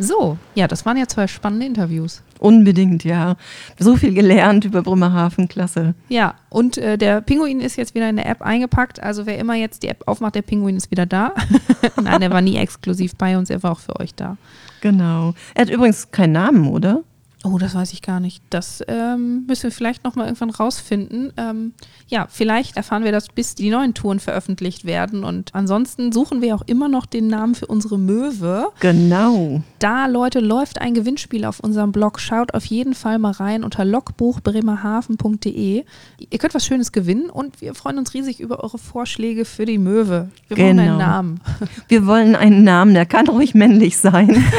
So, 0.03 0.39
ja, 0.55 0.67
das 0.67 0.87
waren 0.87 0.97
ja 0.97 1.07
zwei 1.07 1.27
spannende 1.27 1.67
Interviews. 1.67 2.23
Unbedingt, 2.39 3.05
ja. 3.05 3.37
So 3.79 3.97
viel 3.97 4.15
gelernt 4.15 4.65
über 4.65 4.81
Bremerhaven, 4.81 5.47
klasse. 5.47 5.95
Ja, 6.09 6.37
und 6.49 6.79
äh, 6.79 6.97
der 6.97 7.21
Pinguin 7.21 7.61
ist 7.61 7.77
jetzt 7.77 7.95
wieder 7.95 8.09
in 8.09 8.17
der 8.17 8.27
App 8.27 8.41
eingepackt. 8.41 9.03
Also 9.03 9.27
wer 9.27 9.39
immer 9.39 9.55
jetzt 9.57 9.83
die 9.83 9.89
App 9.89 10.03
aufmacht, 10.07 10.37
der 10.37 10.43
Pinguin 10.43 10.77
ist 10.79 10.91
wieder 10.91 11.05
da. 11.05 11.35
Nein, 12.03 12.23
der 12.23 12.31
war 12.31 12.41
nie 12.41 12.57
exklusiv 12.57 13.15
bei 13.17 13.37
uns, 13.37 13.51
er 13.51 13.63
war 13.63 13.73
auch 13.73 13.81
für 13.81 14.01
euch 14.01 14.15
da. 14.15 14.39
Genau. 14.81 15.35
Er 15.55 15.67
hat 15.67 15.71
übrigens 15.71 16.11
keinen 16.11 16.33
Namen, 16.33 16.69
oder? 16.69 17.03
Oh, 17.43 17.57
das 17.57 17.75
weiß 17.75 17.95
ich 17.95 18.03
gar 18.03 18.21
nicht. 18.21 18.43
Das 18.51 18.85
ähm, 18.87 19.47
müssen 19.47 19.63
wir 19.63 19.71
vielleicht 19.71 20.05
nochmal 20.05 20.27
irgendwann 20.27 20.51
rausfinden. 20.51 21.33
Ähm, 21.39 21.73
ja, 22.07 22.27
vielleicht 22.29 22.77
erfahren 22.77 23.03
wir 23.03 23.13
das, 23.13 23.29
bis 23.29 23.55
die 23.55 23.71
neuen 23.71 23.95
Touren 23.95 24.21
veröffentlicht 24.21 24.85
werden. 24.85 25.25
Und 25.25 25.55
ansonsten 25.55 26.13
suchen 26.13 26.43
wir 26.43 26.55
auch 26.55 26.61
immer 26.67 26.89
noch 26.89 27.07
den 27.07 27.29
Namen 27.29 27.55
für 27.55 27.65
unsere 27.67 27.99
Möwe. 27.99 28.67
Genau. 28.81 29.63
Da, 29.79 30.05
Leute, 30.07 30.41
läuft 30.41 30.83
ein 30.83 30.93
Gewinnspiel 30.93 31.47
auf 31.47 31.61
unserem 31.61 31.93
Blog. 31.93 32.21
Schaut 32.21 32.53
auf 32.53 32.67
jeden 32.67 32.93
Fall 32.93 33.19
mal 33.19 33.33
rein 33.33 33.65
unter 33.65 33.87
logbuchbremerhaven.de. 33.87 35.85
Ihr 36.31 36.39
könnt 36.39 36.55
was 36.55 36.67
Schönes 36.67 36.93
gewinnen 36.93 37.31
und 37.31 37.63
wir 37.63 37.75
freuen 37.75 37.97
uns 37.97 38.13
riesig 38.13 38.41
über 38.41 38.63
eure 38.63 38.77
Vorschläge 38.77 39.47
für 39.47 39.65
die 39.65 39.79
Möwe. 39.79 40.29
Wir 40.49 40.57
Genau. 40.59 40.69
wollen 40.69 40.79
einen 40.91 40.99
Namen. 40.99 41.41
Wir 41.89 42.07
wollen 42.07 42.37
einen 42.37 42.65
Namen, 42.65 42.93
der 42.93 43.07
kann 43.07 43.29
ruhig 43.29 43.55
männlich 43.55 43.97
sein. 43.97 44.45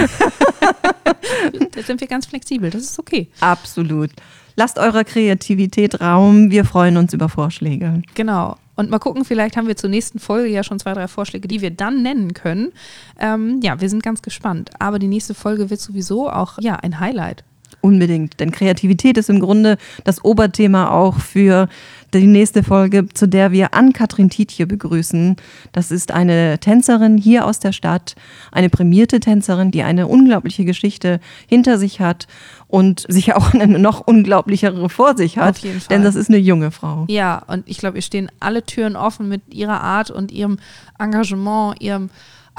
Da 1.74 1.82
sind 1.82 2.02
wir 2.02 2.08
ganz 2.08 2.26
flexibel. 2.26 2.70
Das 2.72 2.84
ist 2.84 3.00
okay. 3.00 3.30
Absolut. 3.40 4.10
Lasst 4.56 4.78
eurer 4.78 5.04
Kreativität 5.04 6.02
Raum. 6.02 6.52
Wir 6.52 6.66
freuen 6.66 6.98
uns 6.98 7.14
über 7.14 7.30
Vorschläge. 7.30 8.02
Genau. 8.16 8.58
Und 8.76 8.90
mal 8.90 9.00
gucken, 9.00 9.26
vielleicht 9.26 9.58
haben 9.58 9.68
wir 9.68 9.76
zur 9.76 9.90
nächsten 9.90 10.20
Folge 10.20 10.50
ja 10.50 10.64
schon 10.64 10.80
zwei, 10.80 10.94
drei 10.94 11.08
Vorschläge, 11.08 11.48
die 11.48 11.62
wir 11.62 11.72
dann 11.72 12.02
nennen 12.02 12.34
können. 12.34 12.72
Ähm, 13.20 13.60
ja, 13.62 13.80
wir 13.80 13.90
sind 13.90 14.02
ganz 14.02 14.22
gespannt. 14.22 14.72
Aber 14.80 14.98
die 14.98 15.08
nächste 15.08 15.34
Folge 15.34 15.70
wird 15.70 15.80
sowieso 15.80 16.30
auch 16.30 16.58
ja, 16.60 16.76
ein 16.78 17.00
Highlight. 17.00 17.44
Unbedingt. 17.82 18.40
Denn 18.40 18.52
Kreativität 18.52 19.18
ist 19.18 19.30
im 19.30 19.40
Grunde 19.40 19.78
das 20.04 20.24
Oberthema 20.24 20.90
auch 20.92 21.20
für 21.20 21.68
die 22.14 22.28
nächste 22.28 22.64
Folge, 22.64 23.08
zu 23.10 23.28
der 23.28 23.52
wir 23.52 23.74
Ann-Kathrin 23.74 24.30
Tietje 24.30 24.68
begrüßen. 24.68 25.38
Das 25.72 25.92
ist 25.92 26.12
eine 26.12 26.60
Tänzerin 26.60 27.18
hier 27.18 27.46
aus 27.46 27.60
der 27.60 27.72
Stadt, 27.72 28.16
eine 28.52 28.70
prämierte 28.70 29.20
Tänzerin, 29.20 29.72
die 29.72 29.84
eine 29.84 30.08
unglaubliche 30.08 30.66
Geschichte 30.66 31.20
hinter 31.48 31.78
sich 31.78 32.02
hat 32.02 32.28
und 32.68 33.06
sicher 33.08 33.38
auch 33.38 33.54
eine 33.54 33.80
noch 33.80 34.06
unglaublichere 34.06 34.90
vor 34.90 35.16
sich 35.16 35.38
hat. 35.38 35.58
Auf 35.58 35.64
jeden 35.64 35.80
Fall. 35.80 35.96
Denn 35.96 36.04
das 36.04 36.16
ist 36.16 36.30
eine 36.30 36.38
junge 36.38 36.72
Frau. 36.72 37.06
Ja, 37.08 37.44
und 37.48 37.68
ich 37.68 37.78
glaube, 37.78 37.98
ihr 37.98 38.04
stehen 38.04 38.30
alle 38.40 38.64
Türen 38.64 38.96
offen 38.96 39.28
mit 39.30 39.42
ihrer 39.54 39.82
Art 39.82 40.12
und 40.12 40.32
ihrem 40.32 40.60
Engagement, 41.00 41.82
ihrem, 41.82 42.10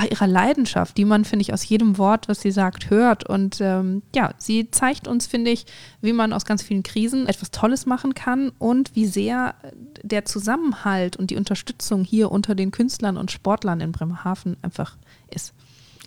ihrer 0.01 0.27
Leidenschaft, 0.27 0.97
die 0.97 1.05
man, 1.05 1.25
finde 1.25 1.43
ich, 1.43 1.53
aus 1.53 1.69
jedem 1.69 1.99
Wort, 1.99 2.29
was 2.29 2.41
sie 2.41 2.51
sagt, 2.51 2.91
hört. 2.91 3.29
Und 3.29 3.61
ähm, 3.61 4.03
ja, 4.15 4.33
sie 4.39 4.71
zeigt 4.71 5.07
uns, 5.07 5.27
finde 5.27 5.51
ich, 5.51 5.67
wie 6.01 6.13
man 6.13 6.33
aus 6.33 6.45
ganz 6.45 6.63
vielen 6.63 6.83
Krisen 6.83 7.27
etwas 7.27 7.51
Tolles 7.51 7.87
machen 7.87 8.15
kann 8.15 8.51
und 8.59 8.95
wie 8.95 9.07
sehr 9.07 9.55
der 10.03 10.25
Zusammenhalt 10.25 11.17
und 11.17 11.31
die 11.31 11.37
Unterstützung 11.37 12.05
hier 12.05 12.33
unter 12.33 12.55
den 12.55 12.71
Künstlern 12.71 13.17
und 13.17 13.31
Sportlern 13.31 13.81
in 13.81 13.93
Bremerhaven 13.93 14.57
einfach 14.63 14.97
ist. 15.29 15.53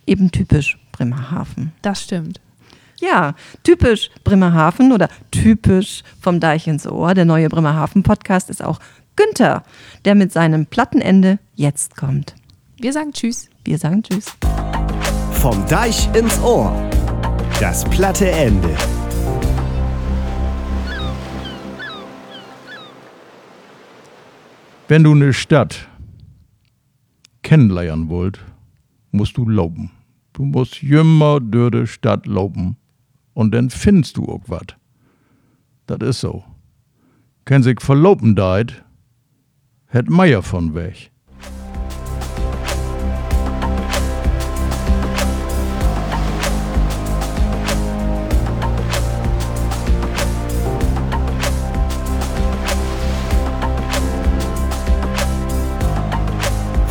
Eben 0.08 0.32
typisch 0.32 0.78
Bremerhaven. 0.92 1.72
Das 1.82 2.02
stimmt. 2.02 2.40
Ja, 3.00 3.36
typisch 3.64 4.10
Bremerhaven 4.24 4.94
oder 4.94 5.10
typisch 5.32 6.04
vom 6.20 6.40
Deich 6.40 6.68
ins 6.68 6.88
Ohr. 6.88 7.14
Der 7.14 7.26
neue 7.26 7.50
Bremerhaven-Podcast 7.50 8.50
ist 8.50 8.64
auch 8.64 8.80
Günther, 9.16 9.64
der 10.06 10.16
mit 10.16 10.32
seinem 10.32 10.66
Plattenende 10.66 11.40
jetzt 11.56 11.96
kommt. 11.98 12.36
Wir 12.78 12.92
sagen 12.92 13.14
Tschüss. 13.14 13.50
Wir 13.64 13.78
sagen 13.78 14.04
Tschüss. 14.04 14.36
Vom 15.32 15.66
Deich 15.68 16.14
ins 16.14 16.38
Ohr. 16.42 16.74
Das 17.62 17.86
platte 17.86 18.30
Ende. 18.30 18.76
Wenn 24.90 25.06
du 25.06 25.14
eine 25.14 25.32
Stadt 25.32 25.88
kennenlernen 27.44 28.10
wollt, 28.10 28.44
musst 29.12 29.38
du 29.38 29.48
laufen. 29.48 29.92
Du 30.34 30.44
musst 30.44 30.82
jümmer 30.82 31.40
durch 31.40 31.72
die 31.72 31.88
Stadt 31.88 32.26
laufen. 32.26 32.76
Und 33.34 33.54
dann 33.54 33.70
findest 33.70 34.18
du 34.18 34.26
auch 34.26 34.42
was. 34.48 34.68
Das 35.88 36.00
ist 36.02 36.20
so. 36.20 36.44
Wenn 37.46 37.64
sich 37.64 37.80
verlopen 37.80 38.36
deit, 38.36 38.84
hätt 39.86 40.10
Meier 40.10 40.44
von 40.44 40.76
weg. 40.76 41.12